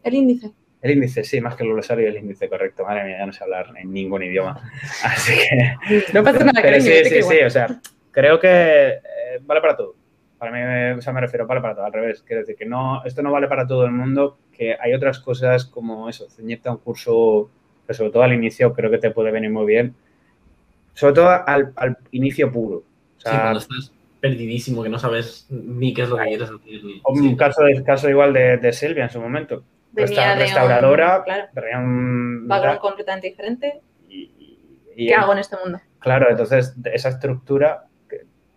[0.03, 0.51] El índice.
[0.85, 2.83] El índice, sí, más que el glosario, el índice, correcto.
[2.85, 4.61] Madre mía, ya no sé hablar en ningún idioma.
[5.03, 6.13] Así que.
[6.13, 7.81] No pasa nada, Pero sí, sí, sí, o sea,
[8.11, 9.95] creo que eh, vale para todo.
[10.37, 12.21] Para mí, o sea, me refiero, vale para todo, al revés.
[12.21, 15.65] Quiero decir que no, esto no vale para todo el mundo, que hay otras cosas
[15.65, 17.49] como eso, ceñirte a un curso,
[17.87, 19.95] que sobre todo al inicio creo que te puede venir muy bien.
[20.93, 22.83] Sobre todo al, al inicio puro.
[23.17, 26.51] O sea, sí, cuando estás perdidísimo, que no sabes ni qué es lo que quieres
[26.51, 27.01] decir.
[27.05, 29.63] Un caso, caso igual de, de Silvia en su momento
[29.95, 33.81] Venía restauradora, de un, background completamente diferente.
[34.09, 35.79] Y, ¿Qué hago en este mundo?
[35.99, 37.85] Claro, entonces esa estructura,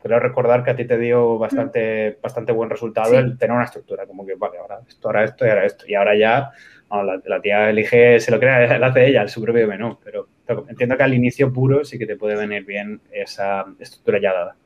[0.02, 2.22] creo recordar que a ti te dio bastante, mm.
[2.22, 5.48] bastante buen resultado el tener una estructura, como que, vale, ahora esto, ahora esto y
[5.48, 5.84] ahora esto.
[5.88, 6.50] Y ahora ya
[6.90, 10.28] la, tía elige, se lo crea, la hace ella, el su propio menú, pero
[10.68, 14.56] entiendo que al inicio puro sí que te puede venir bien esa estructura ya dada.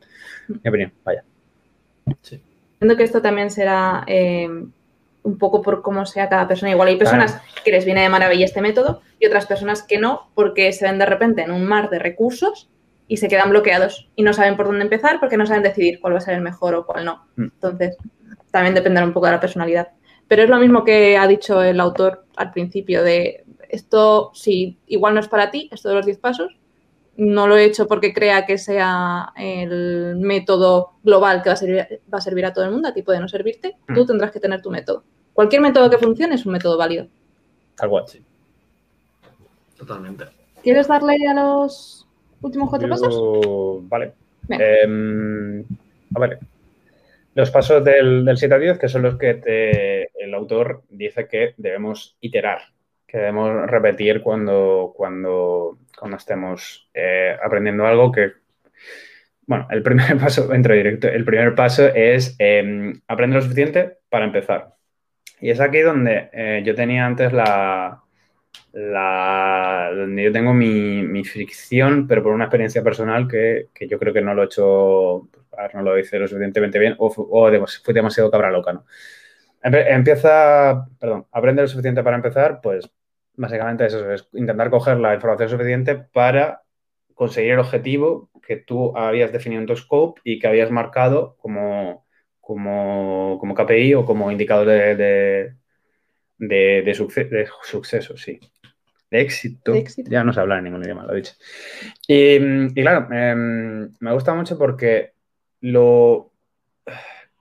[0.48, 1.24] Mi opinión, vaya.
[2.06, 4.48] Entiendo que esto también será eh,
[5.22, 6.72] un poco por cómo sea cada persona.
[6.72, 10.30] Igual hay personas que les viene de maravilla este método y otras personas que no,
[10.34, 12.68] porque se ven de repente en un mar de recursos
[13.06, 16.14] y se quedan bloqueados y no saben por dónde empezar porque no saben decidir cuál
[16.14, 17.26] va a ser el mejor o cuál no.
[17.36, 17.42] Mm.
[17.42, 17.96] Entonces,
[18.50, 19.88] también dependerá un poco de la personalidad.
[20.28, 25.14] Pero es lo mismo que ha dicho el autor al principio de esto, si igual
[25.14, 26.58] no es para ti, esto de los 10 pasos,
[27.16, 32.00] no lo he hecho porque crea que sea el método global que va a servir,
[32.12, 34.06] va a, servir a todo el mundo, a ti puede no servirte, tú Mm.
[34.06, 35.04] tendrás que tener tu método.
[35.32, 37.06] Cualquier método que funcione es un método válido.
[37.76, 38.04] Tal cual.
[38.06, 38.22] Sí.
[39.76, 40.24] Totalmente.
[40.62, 42.06] ¿Quieres darle a los
[42.40, 43.88] últimos cuatro Yo- pasos?
[43.88, 44.12] Vale.
[44.48, 45.64] Em,
[46.14, 46.38] a ver.
[47.34, 51.26] Los pasos del, del 7 a 10, que son los que te- el autor dice
[51.26, 52.60] que debemos iterar,
[53.06, 58.32] que debemos repetir cuando, cuando, cuando estemos eh, aprendiendo algo que...
[59.46, 64.24] Bueno, el primer paso, entro directo, el primer paso es em, aprender lo suficiente para
[64.24, 64.74] empezar.
[65.40, 68.02] Y es aquí donde eh, yo tenía antes la,
[69.94, 74.14] donde yo tengo mi, mi fricción, pero por una experiencia personal que, que yo creo
[74.14, 75.28] que no lo he hecho,
[75.74, 78.84] no lo hice lo suficientemente bien o, o demas- fui demasiado cabra loca, ¿no?
[79.64, 82.90] Empieza, perdón, aprende lo suficiente para empezar, pues
[83.36, 86.62] básicamente eso es intentar coger la información suficiente para
[87.14, 92.06] conseguir el objetivo que tú habías definido en tu scope y que habías marcado como,
[92.40, 95.54] como, como KPI o como indicador de, de,
[96.38, 98.38] de, de succe- de suceso, sí.
[99.10, 99.72] De éxito.
[99.72, 100.10] De éxito.
[100.10, 101.34] Ya no sé hablar en ningún idioma, lo he dicho.
[102.08, 102.36] Y,
[102.78, 105.12] y claro, em, me gusta mucho porque
[105.60, 106.31] lo,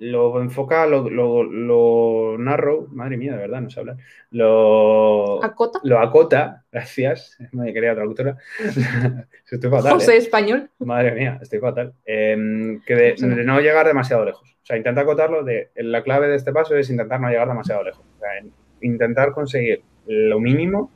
[0.01, 3.97] lo enfoca, lo, lo, lo narro, madre mía, de verdad, no sé hablar,
[4.31, 5.79] lo, ¿Acota?
[5.83, 8.35] lo acota, gracias, mi querida traductora,
[9.51, 10.17] estoy fatal, José ¿eh?
[10.17, 10.69] Español.
[10.79, 11.93] Madre mía, estoy fatal.
[12.03, 14.49] Em, que de, no llegar demasiado lejos.
[14.63, 15.69] O sea, intenta acotarlo de.
[15.75, 18.03] La clave de este paso es intentar no llegar demasiado lejos.
[18.15, 20.91] O sea, en- intentar conseguir lo mínimo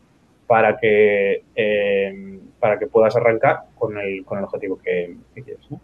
[0.47, 5.69] para que, em, para que puedas arrancar con el, con el objetivo que, que quieres.
[5.69, 5.79] ¿no?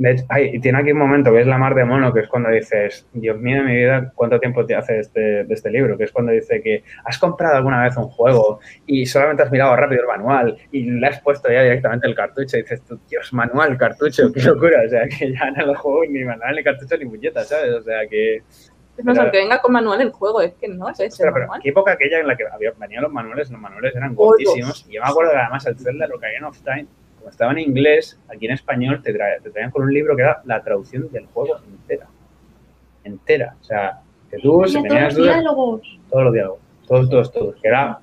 [0.00, 2.28] De hecho, ay, tiene aquí un momento que es la mar de mono, que es
[2.28, 5.70] cuando dices, Dios mío de mi vida, ¿cuánto tiempo te hace de este, de este
[5.70, 5.98] libro?
[5.98, 9.74] Que es cuando dice que has comprado alguna vez un juego y solamente has mirado
[9.74, 13.32] rápido el manual y le has puesto ya directamente el cartucho y dices, tú, Dios,
[13.32, 14.82] manual, cartucho, qué locura.
[14.86, 17.72] O sea, que ya no lo juego ni manual, ni cartucho, ni muñeca, ¿sabes?
[17.74, 18.36] O sea, que...
[18.36, 21.32] Es más, Pero- aunque venga con manual el juego, es que no es ese pero
[21.32, 21.60] manual.
[21.60, 24.44] qué época aquella en la que había, venían los manuales, los manuales eran Gordos.
[24.44, 24.86] cortísimos.
[24.88, 26.86] Y yo me acuerdo que además el Zelda, lo que había en Time,
[27.28, 30.40] como estaba en inglés, aquí en español te, te traían con un libro que era
[30.46, 32.06] la traducción del juego entera.
[33.04, 33.54] Entera.
[33.60, 35.98] O sea, que tú, si tenías todos los diálogos.
[36.10, 37.98] todos los diálogos, todos, todos, todos, que era,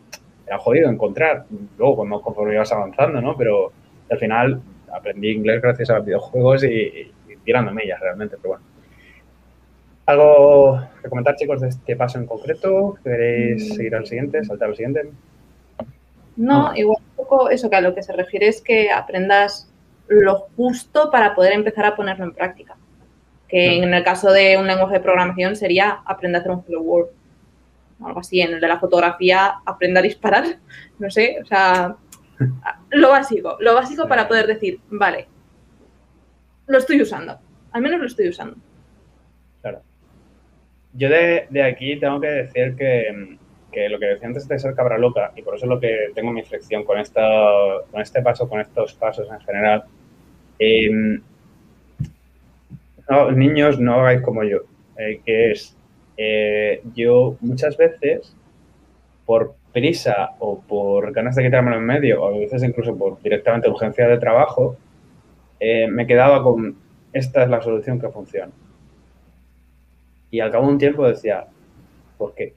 [0.46, 1.46] era jodido encontrar,
[1.78, 3.36] luego cuando conforme ibas avanzando, ¿no?
[3.36, 3.72] Pero
[4.12, 4.62] al final
[4.94, 8.66] aprendí inglés gracias a los videojuegos y, y, y tirando millas realmente, pero bueno.
[10.08, 12.96] ¿Algo que comentar, chicos, de este paso en concreto?
[13.04, 13.76] ¿Queréis Mm.
[13.76, 15.10] seguir al siguiente, saltar al siguiente?
[16.38, 16.95] No, igual
[17.26, 19.72] poco eso que a lo que se refiere es que aprendas
[20.08, 22.76] lo justo para poder empezar a ponerlo en práctica.
[23.48, 26.82] Que en el caso de un lenguaje de programación sería aprender a hacer un Hello
[26.82, 27.10] World.
[28.04, 28.42] Algo así.
[28.42, 30.46] En el de la fotografía, aprender a disparar.
[31.00, 31.96] No sé, o sea,
[32.90, 33.58] lo básico.
[33.60, 35.28] Lo básico para poder decir, vale,
[36.68, 37.38] lo estoy usando.
[37.72, 38.56] Al menos lo estoy usando.
[39.62, 39.82] Claro.
[40.94, 43.45] Yo de, de aquí tengo que decir que, mm,
[43.76, 46.12] que lo que decía antes de ser cabra loca, y por eso es lo que
[46.16, 47.22] tengo mi fricción con, esta,
[47.92, 49.84] con este paso, con estos pasos en general,
[50.58, 51.22] em,
[53.10, 54.60] no, niños, no hagáis como yo,
[54.98, 55.76] eh, que es,
[56.16, 58.34] eh, yo muchas veces,
[59.26, 63.70] por prisa o por ganas de quitármelo en medio, o a veces incluso por directamente
[63.70, 64.78] urgencia de trabajo,
[65.60, 66.78] eh, me quedaba con,
[67.12, 68.54] esta es la solución que funciona.
[70.32, 71.48] Y al cabo de un tiempo decía,
[72.18, 72.54] ¿por qué?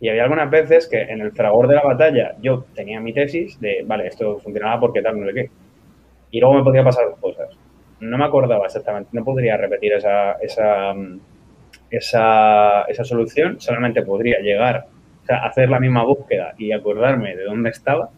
[0.00, 3.58] Y había algunas veces que en el fragor de la batalla yo tenía mi tesis
[3.60, 5.50] de, vale, esto funcionaba porque tal, no sé qué.
[6.30, 7.48] Y luego me podía pasar cosas.
[8.00, 11.18] No me acordaba exactamente, no podría repetir esa, esa, mm,
[11.90, 14.86] esa, esa solución, solamente podría llegar,
[15.28, 18.10] o hacer la misma búsqueda y acordarme de dónde estaba.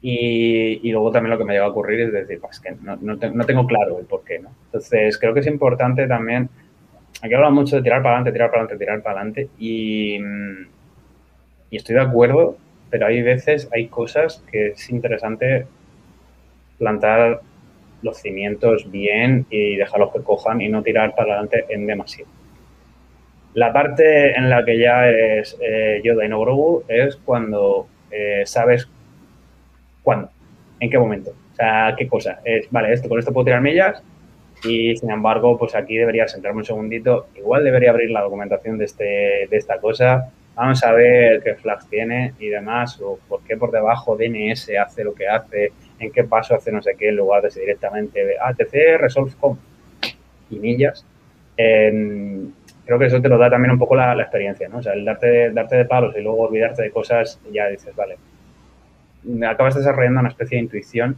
[0.00, 2.96] Y, y luego también lo que me llega a ocurrir es decir, pues que no,
[2.96, 4.48] no tengo claro el por qué, ¿no?
[4.66, 6.48] Entonces, creo que es importante también,
[7.22, 10.18] aquí habla mucho de tirar para adelante, tirar para adelante, tirar para adelante, y,
[11.70, 12.56] y estoy de acuerdo,
[12.90, 15.66] pero hay veces, hay cosas que es interesante
[16.78, 17.40] plantar
[18.02, 22.30] los cimientos bien y dejarlos que cojan y no tirar para adelante en demasiado.
[23.54, 28.42] La parte en la que ya es eh, Yoda y no Grogu es cuando eh,
[28.46, 28.88] sabes
[30.02, 30.30] cuándo,
[30.78, 32.40] en qué momento, o sea, qué cosa.
[32.44, 34.02] Es, vale, esto con esto puedo tirar millas
[34.62, 37.28] Y sin embargo, pues aquí debería sentarme un segundito.
[37.36, 40.30] Igual debería abrir la documentación de, este, de esta cosa.
[40.54, 45.04] Vamos a ver qué flags tiene y demás, o por qué por debajo DNS hace
[45.04, 48.98] lo que hace, en qué paso hace no sé qué, en lugar de directamente ATC
[48.98, 49.56] Resolve Com
[50.50, 51.06] y millas.
[51.56, 54.78] creo que eso te lo da también un poco la, experiencia, ¿no?
[54.78, 58.16] O sea, el darte, darte de palos y luego olvidarte de cosas, ya dices, vale,
[59.46, 61.16] acabas desarrollando una especie de intuición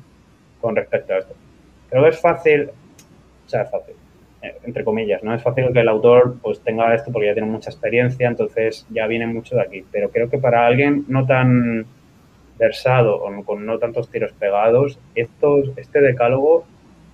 [0.60, 1.34] con respecto a esto.
[1.90, 2.70] Creo que es fácil,
[3.46, 3.94] o sea, es fácil,
[4.42, 5.34] eh, entre comillas, ¿no?
[5.34, 9.06] Es fácil que el autor pues tenga esto porque ya tiene mucha experiencia, entonces ya
[9.06, 9.84] viene mucho de aquí.
[9.90, 11.86] Pero creo que para alguien no tan
[12.58, 16.64] versado o con no tantos tiros pegados, estos, este decálogo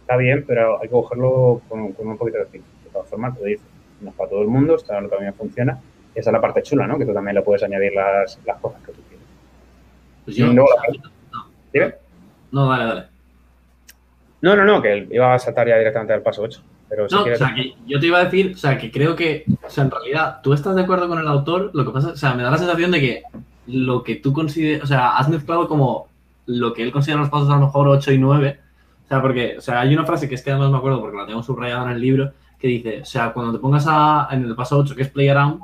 [0.01, 2.69] está bien, pero hay que cogerlo con, un poquito de tiempo.
[2.85, 3.65] De todas formas, te dice,
[4.01, 5.79] no es para todo el mundo, está lo que también funciona.
[6.15, 6.99] Y esa es la parte chula, ¿no?
[6.99, 9.27] Que tú también le puedes añadir las, las cosas que tú quieres.
[10.25, 10.65] Pues yo, no,
[11.73, 11.95] ¿Dime?
[12.51, 13.18] No, dale, dale.
[14.41, 16.61] No, no, no, que iba a saltar ya directamente al paso 8.
[16.89, 19.45] Pero no, o sea, que yo te iba a decir, o sea, que creo que,
[19.63, 22.17] o sea, en realidad, tú estás de acuerdo con el autor, lo que pasa, o
[22.17, 23.23] sea, me da la sensación de que
[23.67, 26.09] lo que tú consideras, o sea, has mezclado como
[26.47, 28.61] lo que él considera los pasos a lo mejor 8 y 9,
[29.05, 31.19] o sea, porque, o sea, hay una frase que es que además me acuerdo porque
[31.19, 34.45] la tengo subrayada en el libro, que dice, o sea, cuando te pongas a, en
[34.45, 35.61] el paso 8, que es play around,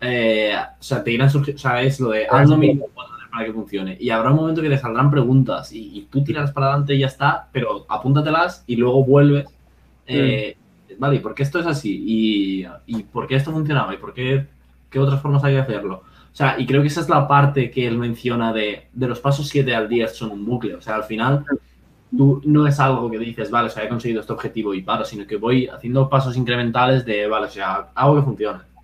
[0.00, 2.88] eh, o sea, te irán surgiendo, o sea, es lo de haz lo mínimo
[3.36, 3.98] para que funcione.
[4.00, 7.06] Y habrá un momento que te saldrán preguntas y, tú tiras para adelante y ya
[7.06, 9.46] está, pero apúntatelas y luego vuelves.
[10.06, 10.56] Eh,
[10.98, 12.02] vale, ¿y por qué esto es así?
[12.06, 13.92] ¿Y, ¿Y, por qué esto funcionaba?
[13.92, 14.46] ¿Y por qué,
[14.88, 15.96] qué otras formas hay de hacerlo?
[16.32, 19.20] O sea, y creo que esa es la parte que él menciona de, de los
[19.20, 20.74] pasos 7 al 10 son un bucle.
[20.74, 21.44] O sea, al final
[22.16, 25.04] tú no es algo que dices, vale, o sea, he conseguido este objetivo y paro,
[25.04, 28.75] sino que voy haciendo pasos incrementales de, vale, o sea, hago que funcione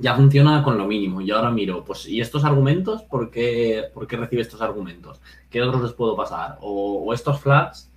[0.00, 1.20] ya funciona con lo mínimo.
[1.20, 3.02] Y ahora miro, pues, ¿y estos argumentos?
[3.02, 5.20] ¿Por qué, por qué recibe estos argumentos?
[5.50, 6.56] ¿Qué otros les puedo pasar?
[6.60, 7.90] O, estos flags,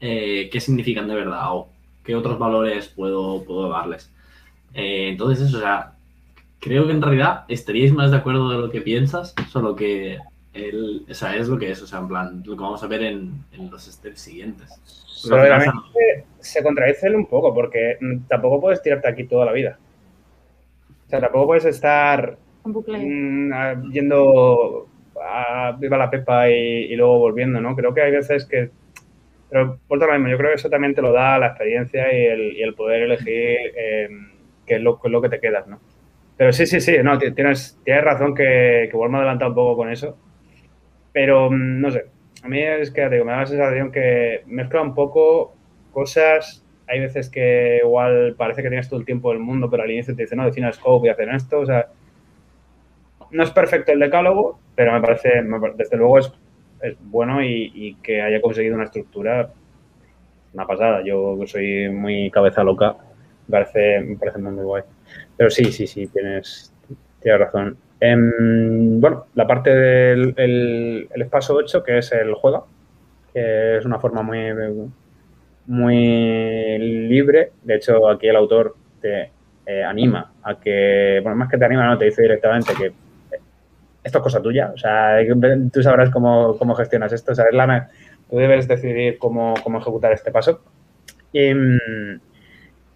[0.00, 1.54] eh, ¿qué significan de verdad?
[1.54, 1.68] ¿O
[2.02, 4.10] qué otros valores puedo, puedo darles?
[4.74, 5.92] Eh, entonces, eso, o sea,
[6.60, 10.18] creo que en realidad estaríais más de acuerdo de lo que piensas, solo que
[10.52, 12.86] él, o sea, es lo que es, o sea, en plan, lo que vamos a
[12.86, 14.68] ver en, los steps siguientes.
[16.40, 17.98] se contradice un poco, porque
[18.28, 19.78] tampoco puedes tirarte aquí toda la vida.
[21.10, 24.86] O sea, tampoco puedes estar mm, yendo
[25.20, 27.74] a Viva la Pepa y, luego volviendo, ¿no?
[27.74, 28.70] Creo que hay veces que...
[29.50, 32.60] Pero por lo mismo, yo creo que eso también te lo da la experiencia y
[32.62, 34.28] el, poder elegir em,
[34.64, 35.80] qué es lo, lo, que te quedas, ¿no?
[36.36, 39.90] Pero sí, sí, sí, no, tienes, tienes razón que, que me adelantado un poco con
[39.90, 40.16] eso.
[41.12, 42.04] Pero, mm, no sé,
[42.44, 45.56] a mí es que digo, me da la sensación que mezcla un poco
[45.90, 46.59] cosas
[46.90, 50.14] hay veces que igual parece que tienes todo el tiempo del mundo, pero al inicio
[50.16, 51.60] te dice, no, define el scope y hacen esto.
[51.60, 51.86] O sea,
[53.30, 55.44] no es perfecto el decálogo, pero me parece,
[55.76, 56.32] desde luego es,
[57.00, 59.52] bueno y, que haya conseguido una estructura,
[60.52, 61.04] una pasada.
[61.04, 62.96] Yo soy muy cabeza loca,
[63.46, 64.82] me parece, me parece muy, guay.
[65.36, 66.74] Pero sí, sí, sí, tienes,
[67.20, 67.76] tienes razón.
[68.00, 72.66] Em, bueno, la parte del el, el espacio 8, que es el juego,
[73.32, 74.38] que es una forma muy,
[75.66, 77.52] muy libre.
[77.62, 79.30] De hecho, aquí el autor te
[79.66, 82.92] eh, anima a que, bueno, más que te anima, no te dice directamente que
[84.02, 84.72] esto es cosa tuya.
[84.74, 85.18] O sea,
[85.72, 87.32] tú sabrás cómo, cómo gestionas esto.
[87.32, 87.88] O sea, la,
[88.28, 90.60] tú debes decidir cómo, cómo ejecutar este paso.
[91.32, 91.52] Y,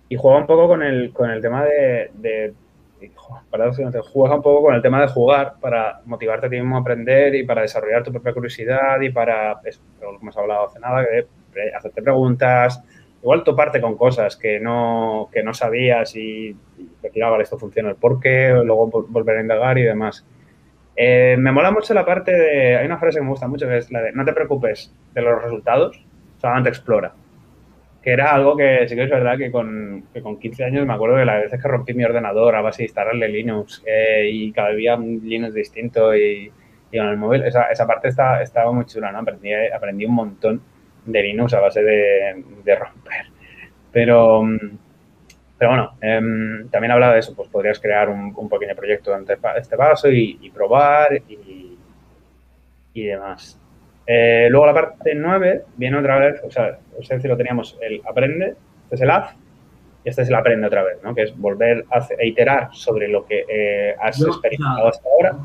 [0.08, 2.54] y, juega un poco con el, con el tema de, de
[4.02, 7.34] juega un poco con el tema de jugar para motivarte a ti mismo a aprender
[7.34, 9.80] y para desarrollar tu propia curiosidad y para, eso,
[10.20, 11.26] hemos hablado hace nada, que
[11.76, 12.82] hacerte preguntas,
[13.24, 16.54] igual toparte con cosas que no, que no sabías y,
[17.02, 20.26] decir, ah, vale, esto funciona, el por qué, luego volver a indagar y demás.
[20.94, 23.78] Eh, me mola mucho la parte de, hay una frase que me gusta mucho que
[23.78, 26.04] es la de, no te preocupes de los resultados,
[26.36, 27.14] solamente explora.
[28.02, 30.92] Que era algo que sí que es verdad que con, que con 15 años me
[30.92, 34.52] acuerdo de las veces que rompí mi ordenador a base de instalarle Linux eh, y
[34.52, 36.52] cada día un Linux distinto y,
[36.92, 39.20] y con el móvil, esa, esa parte está, estaba muy chula, ¿no?
[39.20, 40.73] Aprendí, aprendí un montón
[41.04, 43.26] de Linux a base de, romper.
[43.92, 44.42] Pero,
[45.58, 49.76] pero bueno, em, también hablaba de eso, pues podrías crear un, pequeño proyecto ante este
[49.76, 51.78] paso y, probar y,
[52.94, 53.58] y demás.
[54.06, 58.02] Eh, luego la parte 9 viene otra vez, o sea, es decir, lo teníamos el
[58.06, 59.34] aprende, este es el haz,
[60.04, 61.14] y este es el aprende otra vez, ¿no?
[61.14, 65.38] Que es volver a, iterar sobre lo que eh, has experimentado hasta ahora.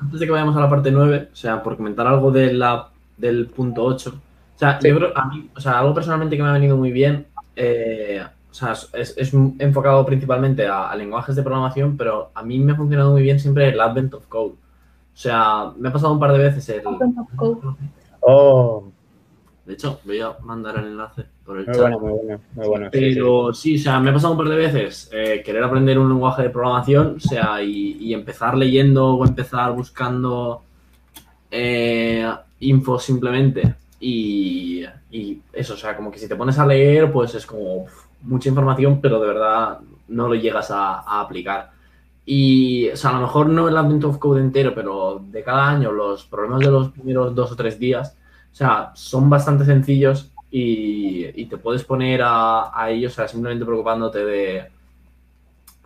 [0.00, 2.88] Antes de que vayamos a la parte 9, o sea, por comentar algo de la,
[3.16, 4.22] del punto 8,
[4.58, 6.90] o sea, yo creo, a mí, o sea, algo personalmente que me ha venido muy
[6.90, 12.72] bien, eh, o sea, es, enfocado principalmente a, lenguajes de programación, pero a mí me
[12.72, 14.54] ha funcionado muy bien siempre el Advent of Code.
[14.54, 16.84] O sea, me ha pasado un par de veces el...
[16.84, 17.60] Advent of Code.
[18.18, 18.84] Oh.
[19.64, 21.82] De hecho, voy a mandar el enlace por el Muy chat.
[21.82, 22.90] bueno, muy bueno, muy bueno.
[22.92, 23.14] sí, sí.
[23.14, 26.08] Pero sí, o sea, me ha pasado un par de veces eh, querer aprender un
[26.08, 30.62] lenguaje de programación, o sea, y, y empezar leyendo o empezar buscando
[31.48, 32.28] eh,
[32.58, 33.76] info simplemente.
[34.00, 37.82] Y, y eso, o sea, como que si te pones a leer, pues es como
[37.84, 41.72] uf, mucha información, pero de verdad no lo llegas a, a aplicar.
[42.24, 45.68] Y, o sea, a lo mejor no el Advent of Code entero, pero de cada
[45.68, 48.16] año los problemas de los primeros dos o tres días,
[48.52, 53.28] o sea, son bastante sencillos y, y te puedes poner a, a ellos, o sea,
[53.28, 54.68] simplemente preocupándote de,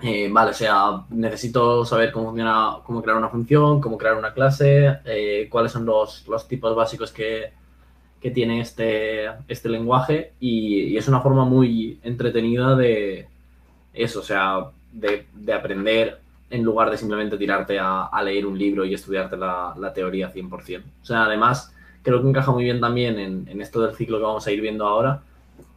[0.02, 4.34] eh, vale, o sea, necesito saber cómo funciona, cómo crear una función, cómo crear una
[4.34, 7.52] clase, eh, cuáles son los, los tipos básicos que,
[8.22, 13.26] que tiene este, este lenguaje y, es una forma muy entretenida de
[13.92, 18.84] eso, o sea, de, de aprender en lugar de simplemente tirarte a, leer un libro
[18.84, 20.82] y estudiarte la, la teoría 100%.
[21.02, 24.46] O sea, además, creo que encaja muy bien también en, esto del ciclo que vamos
[24.46, 25.22] a ir viendo ahora,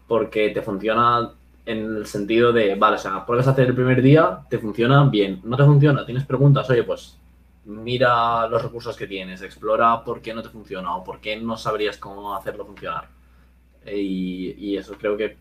[0.07, 1.31] porque te funciona
[1.65, 5.41] en el sentido de, vale, o sea, pruebas hacer el primer día, te funciona bien,
[5.43, 7.17] no te funciona, tienes preguntas, oye, pues
[7.65, 11.57] mira los recursos que tienes, explora por qué no te funciona o por qué no
[11.57, 13.09] sabrías cómo hacerlo funcionar.
[13.85, 15.37] Eh, Y, eso creo que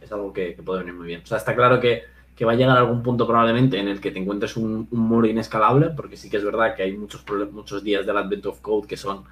[0.00, 1.22] es algo que, puede venir muy bien.
[1.22, 2.04] O sea, está claro que,
[2.44, 6.16] va a llegar algún punto probablemente en el que te encuentres un, muro inescalable, porque
[6.16, 9.24] sí que es verdad que hay muchos, muchos días del Advent of Code que son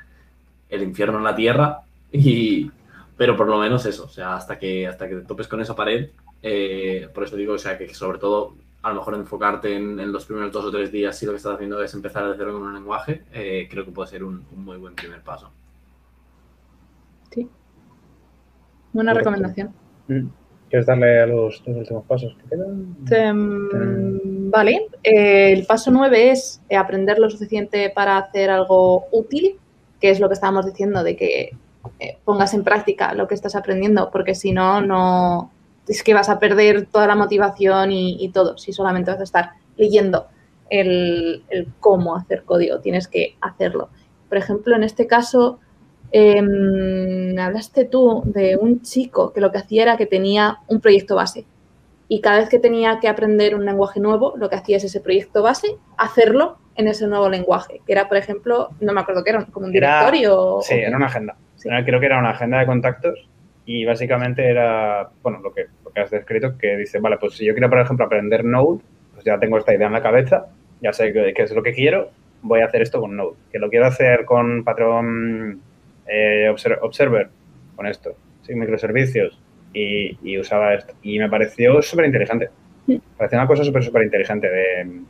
[0.68, 1.82] el infierno en la tierra,
[2.12, 2.70] y,
[3.16, 5.76] pero por lo menos eso, o sea, hasta que, hasta que te topes con esa
[5.76, 6.10] pared,
[6.42, 10.12] eh, por eso digo, o sea, que sobre todo a lo mejor enfocarte en, en
[10.12, 12.52] los primeros dos o tres días si lo que estás haciendo es empezar de cero
[12.52, 15.50] con un lenguaje, eh, creo que puede ser un, un muy buen primer paso.
[17.32, 17.48] Sí.
[18.92, 19.74] Buena recomendación.
[20.06, 20.28] Mm.
[20.70, 22.96] ¿Quieres darle a los dos últimos pasos que quedan?
[23.10, 29.58] Em, vale, Eh, el paso 9 es eh, aprender lo suficiente para hacer algo útil,
[30.00, 31.50] que es lo que estábamos diciendo, de que
[31.98, 35.50] eh, pongas en práctica lo que estás aprendiendo, porque si no, no
[35.88, 39.24] es que vas a perder toda la motivación y, y todo, si solamente vas a
[39.24, 40.26] estar leyendo
[40.70, 43.88] el, el cómo hacer código, tienes que hacerlo.
[44.28, 45.60] Por ejemplo, en este caso,
[46.10, 51.14] em, hablaste tú de un chico que lo que hacía era que tenía un proyecto
[51.16, 51.44] base
[52.08, 55.00] y cada vez que tenía que aprender un lenguaje nuevo, lo que hacía es ese
[55.00, 59.30] proyecto base, hacerlo en ese nuevo lenguaje, que era, por ejemplo, no me acuerdo qué
[59.30, 60.38] era, como un Era- directorio.
[60.56, 61.36] o- Sí, era una agenda.
[61.56, 61.68] Sí.
[61.68, 63.28] Era- Creo que era una agenda de contactos
[63.66, 67.44] y básicamente era, bueno, lo que, lo que has descrito, que dice, vale, pues si
[67.44, 68.80] yo quiero, por ejemplo, aprender Node,
[69.12, 70.46] pues ya tengo esta idea en la cabeza,
[70.80, 72.10] ya sé qué, es lo que quiero,
[72.42, 73.36] voy a hacer esto con Node.
[73.50, 75.60] Que lo quiero hacer con patrón
[76.06, 77.28] eh, obser- Observer,
[77.74, 79.38] con esto, sin microservicios,
[79.72, 80.94] y, y usaba esto.
[81.02, 82.48] Y me pareció súper interesante.
[82.86, 83.00] Sí.
[83.18, 85.00] Pareció una cosa súper, súper interesante de,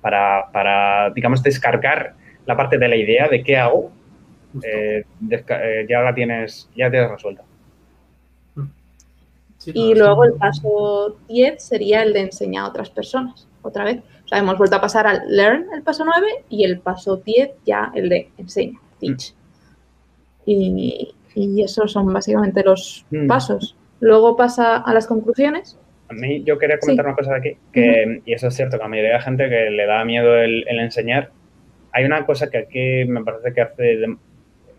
[0.00, 2.14] para, para, digamos, descargar
[2.46, 3.90] la parte de la idea de qué hago
[4.62, 7.42] eh, eh, ya la tienes, ya tienes resuelta.
[9.72, 10.30] Sí, Y luego sí.
[10.32, 13.98] el paso 10 sería el de enseñar a otras personas, otra vez.
[14.24, 17.50] O sea, hemos vuelto a pasar al learn, el paso 9, y el paso 10
[17.66, 19.32] ya el de enseña, teach.
[20.46, 23.26] Y, y esos son básicamente los Mm.
[23.26, 23.76] pasos.
[24.00, 25.78] Luego pasa a las conclusiones.
[26.08, 27.08] A mí yo quería comentar Sí.
[27.08, 29.48] una cosa de aquí, que, y eso es cierto, que a la mayoría de gente
[29.48, 31.30] que le da miedo el, el enseñar,
[31.92, 34.16] hay una cosa que aquí me parece que hace de-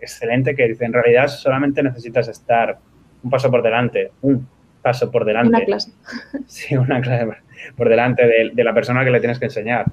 [0.02, 2.80] excelente, que dice, en realidad solamente necesitas estar
[3.22, 4.48] un paso por delante, un
[4.82, 5.50] paso por delante.
[5.50, 5.92] Una clase.
[6.48, 7.28] Sí, una clase
[7.76, 9.86] por delante de, de la persona que le tienes que enseñar.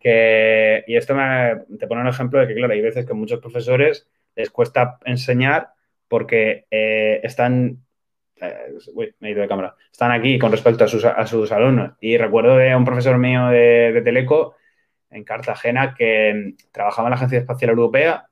[0.00, 3.14] Que, y esto me, te pone un ejemplo de que, claro, hay veces que a
[3.14, 5.68] muchos profesores les cuesta enseñar
[6.08, 7.78] porque eh, están,
[8.40, 11.52] eh, uy, me he ido de cámara, están aquí con respecto a sus, a sus
[11.52, 11.92] alumnos.
[12.00, 14.56] Y recuerdo de un profesor mío de, de Teleco
[15.10, 18.28] en Cartagena que trabajaba en la Agencia Espacial Europea,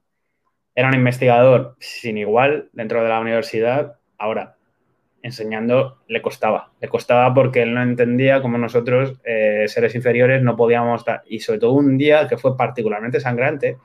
[0.75, 3.97] era un investigador sin igual dentro de la universidad.
[4.19, 4.57] Ahora,
[5.23, 6.73] enseñando le costaba.
[6.81, 11.23] Le costaba porque él no entendía cómo nosotros, eh, seres inferiores, no podíamos dar.
[11.27, 13.77] Y sobre todo un día que fue particularmente sangrante,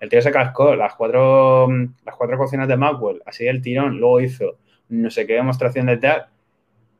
[0.00, 4.20] el tío se cascó las cuatro, las cuatro cocinas de Maxwell, así del tirón, luego
[4.20, 6.26] hizo no sé qué demostración de tal.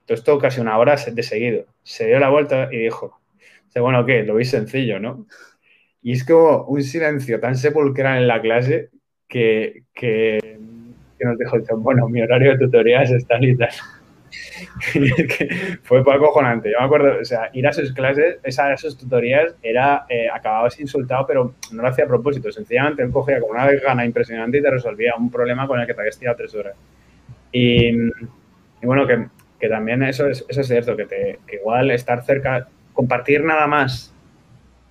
[0.07, 1.67] Todo esto casi una hora de seguido.
[1.83, 3.21] Se dio la vuelta y dijo,
[3.81, 4.23] bueno, ¿qué?
[4.23, 5.27] Lo veis sencillo, ¿no?
[6.03, 8.91] Y es como un silencio tan sepulcral en la clase
[9.27, 10.59] que, que,
[11.19, 13.71] que nos dijo, bueno, mi horario de tutorías es tal y tal.
[14.95, 15.11] Y.
[16.71, 20.29] Yo me acuerdo, o sea, ir a sus clases, esa- a sus tutorías, era, eh,
[20.33, 22.51] acababas insultado, pero no lo hacía a propósito.
[22.51, 25.95] Sencillamente él cogía con una gana impresionante y te resolvía un problema con el que
[25.95, 26.75] te habías tirado tres horas.
[27.53, 29.27] Y, y bueno, que,
[29.61, 33.67] que también eso es, eso es cierto, que, te, que igual estar cerca, compartir nada
[33.67, 34.15] más,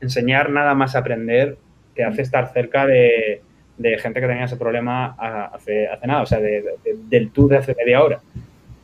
[0.01, 1.57] enseñar nada más aprender,
[1.95, 3.41] te hace estar cerca de,
[3.77, 5.15] de gente que tenía ese problema
[5.51, 8.21] hace, hace nada, o sea, del tú de hace media hora.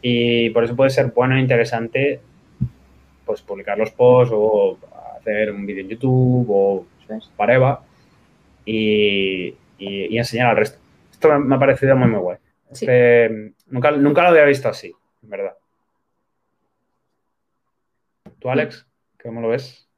[0.02, 2.22] Y por eso puede ser bueno e interesante
[3.26, 4.78] pues publicar los posts o
[5.18, 6.86] hacer un vídeo en YouTube o
[7.36, 7.84] para Eva
[8.66, 10.80] y, enseñar al resto.
[11.12, 12.38] Esto me ha parecido muy, muy guay.
[12.72, 15.56] Este, nunca, nunca lo había visto así, en verdad.
[18.40, 18.88] ¿Tú, Alex?
[19.22, 19.89] ¿Cómo lo ves?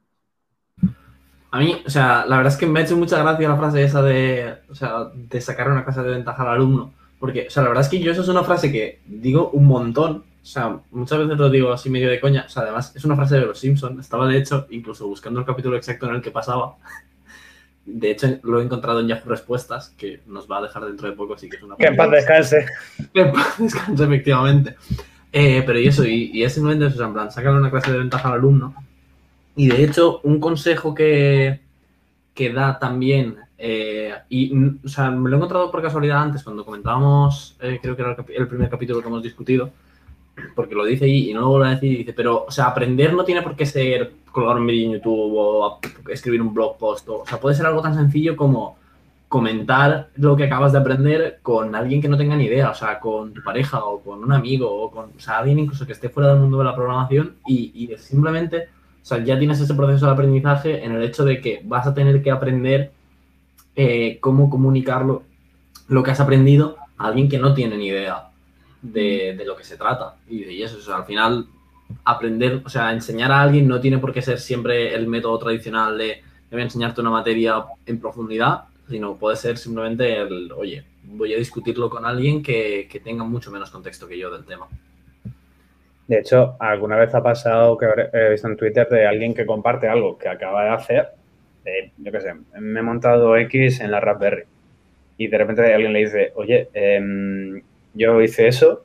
[1.52, 3.84] A mí, o sea, la verdad es que me ha hecho mucha gracia la frase
[3.84, 6.94] esa de, o sea, de sacar una clase de ventaja al alumno.
[7.20, 9.66] Porque, o sea, la verdad es que yo eso es una frase que digo un
[9.66, 10.24] montón.
[10.42, 12.44] O sea, muchas veces lo digo así medio de coña.
[12.46, 14.00] O sea, además es una frase de los Simpsons.
[14.00, 16.76] Estaba, de hecho, incluso buscando el capítulo exacto en el que pasaba.
[17.84, 21.16] De hecho, lo he encontrado en Yahoo Respuestas, que nos va a dejar dentro de
[21.16, 21.74] poco, así que es una...
[21.74, 22.64] Que en paz descanse.
[23.12, 24.76] Que en paz descanse, efectivamente.
[25.32, 27.72] Eh, pero y eso, y, y es simplemente eso, o sea, en plan, sacar una
[27.72, 28.72] clase de ventaja al alumno.
[29.56, 31.60] Y de hecho, un consejo que,
[32.34, 34.52] que da también eh, y,
[34.84, 38.16] o sea, me lo he encontrado por casualidad antes, cuando comentábamos, eh, creo que era
[38.36, 39.70] el, primer capítulo que hemos discutido,
[40.56, 43.24] porque lo dice y no lo vuelve a decir, dice, pero, o sea, aprender no
[43.24, 45.78] tiene por qué ser colgar un vídeo en YouTube o
[46.08, 48.78] escribir un blog post, o, sea, puede ser algo tan sencillo como
[49.28, 52.98] comentar lo que acabas de aprender con alguien que no tenga ni idea, o sea,
[52.98, 56.40] con tu pareja o con un amigo o con, alguien incluso que esté fuera del
[56.40, 58.70] mundo de la programación y, y simplemente,
[59.02, 61.94] o sea, ya tienes ese proceso de aprendizaje en el hecho de que vas a
[61.94, 62.92] tener que aprender
[63.74, 65.24] eh, cómo comunicarlo,
[65.88, 68.28] lo que has aprendido a alguien que no tiene ni idea
[68.80, 70.16] de, lo que se trata.
[70.28, 71.46] Y, eso, al final,
[72.04, 75.98] aprender, o sea, enseñar a alguien no tiene por qué ser siempre el método tradicional
[75.98, 76.22] de
[76.52, 81.38] voy a enseñarte una materia en profundidad, sino puede ser simplemente el, oye, voy a
[81.38, 84.68] discutirlo con alguien que, tenga mucho menos contexto que yo del tema.
[86.08, 89.88] De hecho, alguna vez ha pasado que he visto en Twitter de alguien que comparte
[89.88, 91.08] algo que acaba de hacer
[91.98, 94.44] yo qué sé, me he montado X en la Raspberry
[95.16, 97.62] y de repente alguien le dice, oye, em,
[97.94, 98.84] yo hice eso,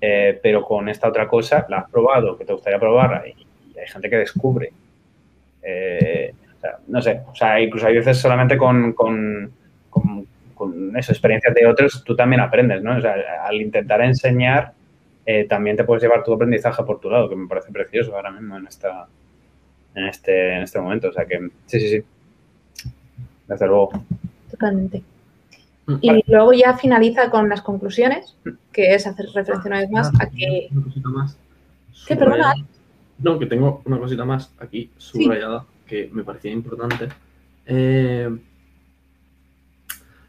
[0.00, 3.46] eh, pero con esta otra cosa la has probado, que te gustaría probar y,
[3.78, 4.70] hay gente que descubre.
[5.60, 6.32] Eh,
[6.86, 9.52] no sé, o sea, incluso hay veces solamente con, con,
[9.90, 12.96] con, eso, experiencias de otros, tú también aprendes, ¿no?
[12.96, 14.72] O sea, al intentar enseñar,
[15.24, 18.30] eh, también te puedes llevar tu aprendizaje por tu lado, que me parece precioso ahora
[18.30, 19.06] mismo en esta,
[19.94, 21.08] en este, en este momento.
[21.08, 22.90] O sea que sí, sí, sí.
[23.46, 23.90] Desde luego.
[24.50, 25.02] Totalmente.
[25.86, 28.36] Mm, y luego ya finaliza con las conclusiones,
[28.72, 30.68] que es hacer referencia una vez más ah, a que.
[30.70, 31.38] Una cosita más.
[32.06, 32.54] ¿Qué, perdona?
[33.18, 37.08] No, que tengo una cosita más aquí subrayada que me parecía importante.
[37.66, 38.28] Eh,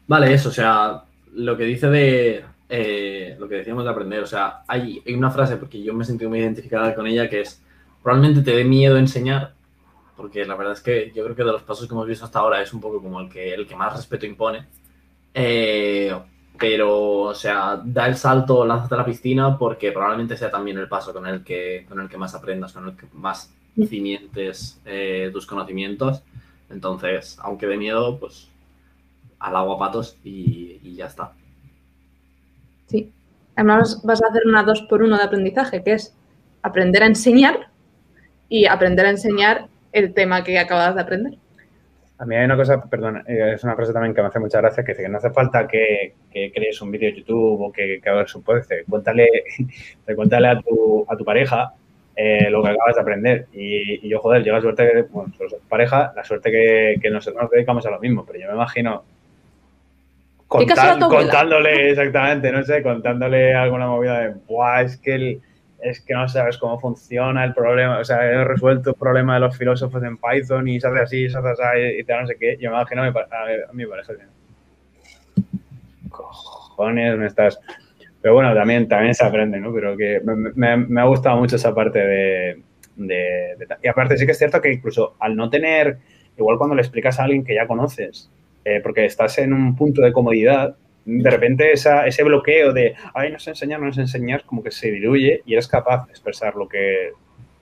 [0.06, 2.44] vale, eso, o sea, lo que dice de.
[2.76, 6.04] Eh, lo que decíamos de aprender, o sea, hay, hay una frase, porque yo me
[6.04, 7.62] sentido muy identificada con ella, que es
[8.02, 9.54] probablemente te dé miedo enseñar,
[10.16, 12.40] porque la verdad es que yo creo que de los pasos que hemos visto hasta
[12.40, 14.66] ahora es un poco como el que, el que más respeto impone.
[15.32, 16.12] Eh,
[16.58, 20.88] pero, o sea, da el salto, lánzate a la piscina porque probablemente sea también el
[20.88, 23.54] paso con el que, con el que más aprendas, con el que más
[23.88, 26.24] cimientes eh, tus conocimientos.
[26.68, 28.48] Entonces, aunque de miedo, pues
[29.38, 31.34] al agua patos y, y ya está.
[32.86, 33.12] Sí.
[33.56, 36.16] Además, vas a hacer una dos por uno de aprendizaje, que es
[36.62, 37.68] aprender a enseñar
[38.48, 41.34] y aprender a enseñar el tema que acabas de aprender.
[42.18, 44.60] A mí hay una cosa, perdón, eh, es una frase también que me hace mucha
[44.60, 48.00] gracia, que dice que no hace falta que, crees un vídeo de YouTube o que,
[48.02, 49.28] que hagas un podcast, cuéntale,
[50.16, 51.74] cuéntale a tu, a tu pareja
[52.16, 53.46] eh, lo que acabas de aprender.
[53.52, 55.32] Y, yo, joder, llega suerte, bueno,
[55.68, 59.04] pareja, la suerte que, que nosotros nos dedicamos a lo mismo, pero yo me imagino
[61.08, 65.42] contándole, exactamente, no sé, contándole alguna movida de, Buah, es que el
[65.84, 69.40] es que no sabes cómo funciona el problema, o sea, he resuelto el problema de
[69.40, 72.36] los filósofos en Python y se hace así, se hace así y tal, no sé
[72.40, 72.56] qué.
[72.58, 74.14] Yo me imagino a mi, a mi pareja.
[76.08, 77.60] Cojones, me estás...
[78.22, 79.74] Pero bueno, también, también se aprende, ¿no?
[79.74, 82.62] Pero que me, ha gustado mucho esa parte de,
[82.96, 85.98] de, Y aparte sí que es cierto que incluso al no tener,
[86.38, 88.30] igual cuando le explicas a alguien que ya conoces,
[88.64, 93.38] eh, porque estás en un punto de comodidad, de repente ese bloqueo de, ay, no
[93.38, 96.66] sé enseñar, no sé enseñar, como que se diluye y eres capaz de expresar lo
[96.68, 97.10] que,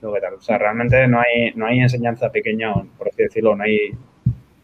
[0.01, 0.35] lo que tal.
[0.35, 3.91] O sea, realmente no hay, no hay enseñanza pequeña, por así decirlo, no hay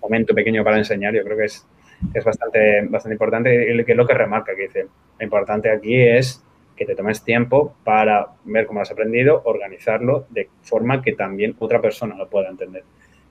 [0.02, 1.14] momento pequeño para enseñar.
[1.14, 1.68] Yo creo que es,
[2.14, 4.84] es bastante, bastante importante que lo que remarca, que dice,
[5.18, 6.44] lo importante aquí es
[6.76, 11.82] que te tomes tiempo para ver cómo has aprendido, organizarlo de forma que también otra
[11.82, 12.84] persona lo pueda entender.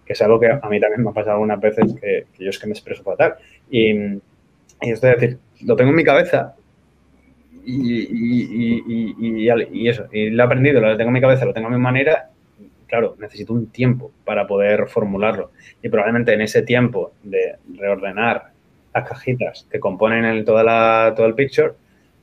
[0.08, 2.50] Que es algo que a mí también me ha pasado algunas veces que, que yo
[2.50, 3.34] es que me expreso fatal.
[3.70, 4.20] Y, y
[4.80, 6.56] esto es decir, lo tengo en mi cabeza
[7.70, 9.48] y,
[9.88, 12.30] eso, y lo he aprendido, lo tengo en mi cabeza, lo tengo en mi manera.
[12.86, 15.50] Claro, necesito un tiempo para poder formularlo.
[15.82, 18.52] Y probablemente en ese tiempo de reordenar
[18.94, 21.72] las cajitas que componen el, toda la, todo el picture,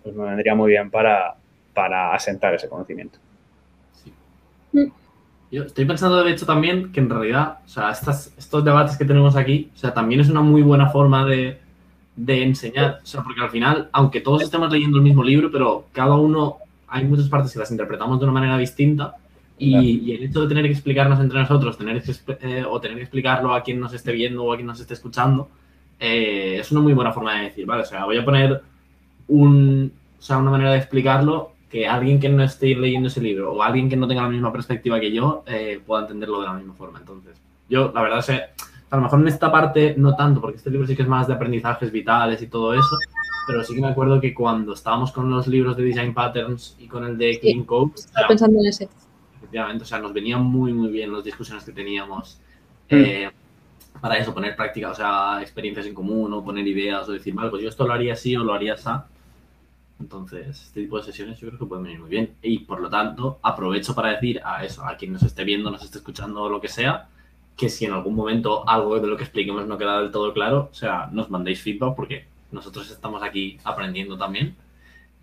[0.02, 1.36] pues me vendría muy bien para,
[1.76, 3.20] para asentar ese conocimiento.
[5.52, 9.06] Yo estoy pensando, de hecho, también que en realidad, o sea, estas, estos debates que
[9.06, 11.60] tenemos aquí, o sea, también es una muy buena forma de,
[12.16, 13.00] de enseñar.
[13.04, 16.58] O sea, porque al final, aunque todos estemos leyendo el mismo libro, pero cada uno,
[16.88, 19.16] hay muchas partes que las interpretamos de una manera distinta.
[19.58, 22.98] Y, y el hecho de tener que explicarnos entre nosotros, tener que, eh, o tener
[22.98, 25.50] que explicarlo a quien nos esté viendo o a quien nos esté escuchando,
[25.98, 28.62] eh, es una muy buena forma de decir, vale, o sea, voy a poner
[29.30, 33.54] un, o sea, una manera de explicarlo que alguien que no esté leyendo ese libro
[33.54, 36.54] o alguien que no tenga la misma perspectiva que yo eh, pueda entenderlo de la
[36.54, 37.00] misma forma.
[37.00, 38.42] Entonces, yo la verdad que
[38.90, 41.28] a lo mejor en esta parte no tanto, porque este libro sí que es más
[41.28, 42.98] de aprendizajes vitales y todo eso,
[43.48, 46.88] pero sí que me acuerdo que cuando estábamos con los libros de Design Patterns y
[46.88, 48.90] con el de Clean Code, estaba pensando en ese.
[49.38, 52.40] Efectivamente, o sea, nos venían muy, muy bien las discusiones que teníamos.
[52.90, 53.30] Eh,
[54.00, 57.50] para eso, poner práctica, o sea, experiencias en común o poner ideas o decir, vale,
[57.50, 58.90] pues yo esto lo haría así o lo haría así.
[60.00, 62.36] Entonces, este tipo de sesiones yo creo que pueden venir muy bien.
[62.42, 65.84] Y por lo tanto, aprovecho para decir a eso, a quien nos esté viendo, nos
[65.84, 67.08] esté escuchando o lo que sea,
[67.56, 70.70] que si en algún momento algo de lo que expliquemos no queda del todo claro,
[70.72, 74.56] o sea, nos mandéis feedback porque nosotros estamos aquí aprendiendo también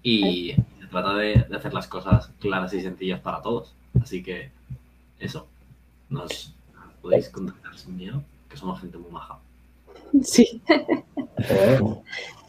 [0.03, 3.75] y se trata de, de hacer las cosas claras y sencillas para todos.
[4.01, 4.51] Así que
[5.18, 5.47] eso,
[6.09, 6.55] nos
[7.03, 9.39] podéis contactar sin miedo, que somos gente muy maja.
[10.23, 10.62] Sí.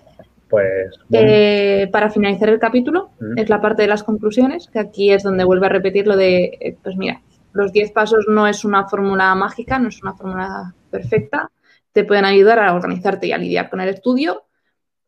[0.53, 0.99] Pues.
[1.11, 5.45] Eh, para finalizar el capítulo, es la parte de las conclusiones, que aquí es donde
[5.45, 7.23] vuelve a repetir lo de, eh, pues mira,
[7.53, 11.49] los 10 pasos no es una fórmula mágica, no es una fórmula perfecta,
[11.91, 14.43] te pueden ayudar a organizarte y a lidiar con el estudio,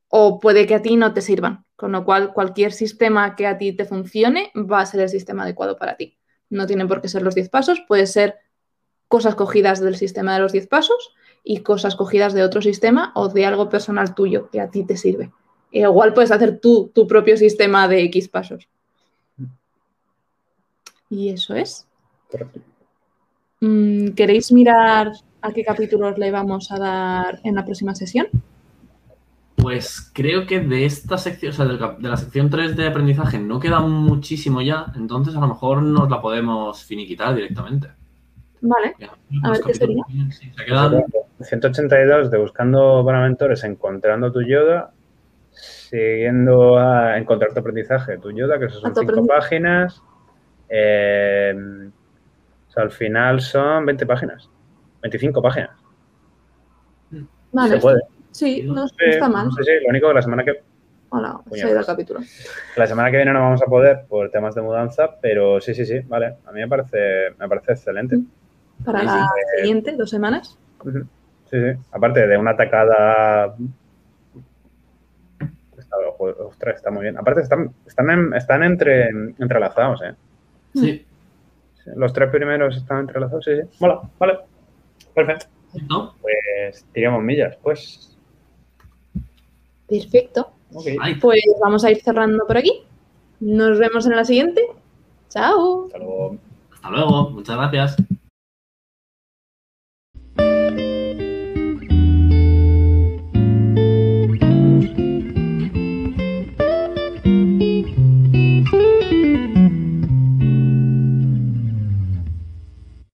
[0.08, 3.60] o puede que a ti no te sirvan, con lo cual cualquier sistema que a
[3.60, 6.18] ti te funcione va a ser el sistema adecuado para ti.
[6.50, 8.40] No tiene por qué ser los 10 pasos, puede ser
[9.08, 11.15] cosas cogidas del sistema de los 10 pasos
[11.46, 14.98] y cosas cogidas de otro sistema o de algo personal tuyo que a ti te
[14.98, 15.32] sirve.
[15.72, 18.68] E igual puedes hacer tú tu propio sistema de X pasos.
[21.10, 21.88] Y eso es.
[23.62, 28.28] Mm, ¿Queréis mirar a qué capítulos le vamos a dar en la próxima sesión?
[29.56, 33.60] Pues creo que de esta sección, o sea, de la sección 3 de aprendizaje no
[33.60, 37.90] queda muchísimo ya, entonces a lo mejor nos la podemos finiquitar directamente.
[38.62, 38.96] Vale,
[39.44, 40.04] a ver qué sería.
[40.30, 41.04] Se quedan
[41.40, 44.92] 182 de Buscando para Mentores, encontrando tu Yoda,
[45.52, 50.02] siguiendo a encontrar tu aprendizaje, tu Yoda, que son cinco páginas.
[50.70, 51.54] Eh,
[52.68, 54.50] o sea, al final son 20 páginas,
[55.02, 55.72] 25 páginas.
[57.52, 57.76] Vale.
[57.76, 58.02] Se puede.
[58.32, 59.50] Sí, no, está mal.
[59.52, 60.62] Sí, sí, lo único que la semana que.
[61.10, 62.20] Hola, se ha ido el capítulo.
[62.76, 65.86] La semana que viene no vamos a poder por temas de mudanza, pero sí, sí,
[65.86, 66.36] sí, vale.
[66.46, 68.18] A mí me parece, me parece excelente.
[68.84, 70.58] Para la siguiente, dos semanas.
[70.84, 71.00] Sí,
[71.50, 71.80] sí.
[71.92, 73.56] Aparte de una tacada.
[75.78, 77.18] Está, ostras, está muy bien.
[77.18, 80.14] Aparte, están, están, están entre, entrelazados, ¿eh?
[80.74, 81.06] Sí.
[81.96, 83.78] Los tres primeros están entrelazados, sí, sí.
[83.80, 84.40] Mola, vale.
[85.14, 85.46] Perfecto.
[85.90, 86.16] ¿No?
[86.22, 88.18] Pues tiramos millas, pues.
[89.88, 90.52] Perfecto.
[90.74, 90.98] Okay.
[91.22, 92.84] Pues vamos a ir cerrando por aquí.
[93.40, 94.66] Nos vemos en la siguiente.
[95.30, 95.86] Chao.
[95.86, 96.38] Hasta luego.
[96.74, 97.30] Hasta luego.
[97.32, 97.96] Muchas gracias.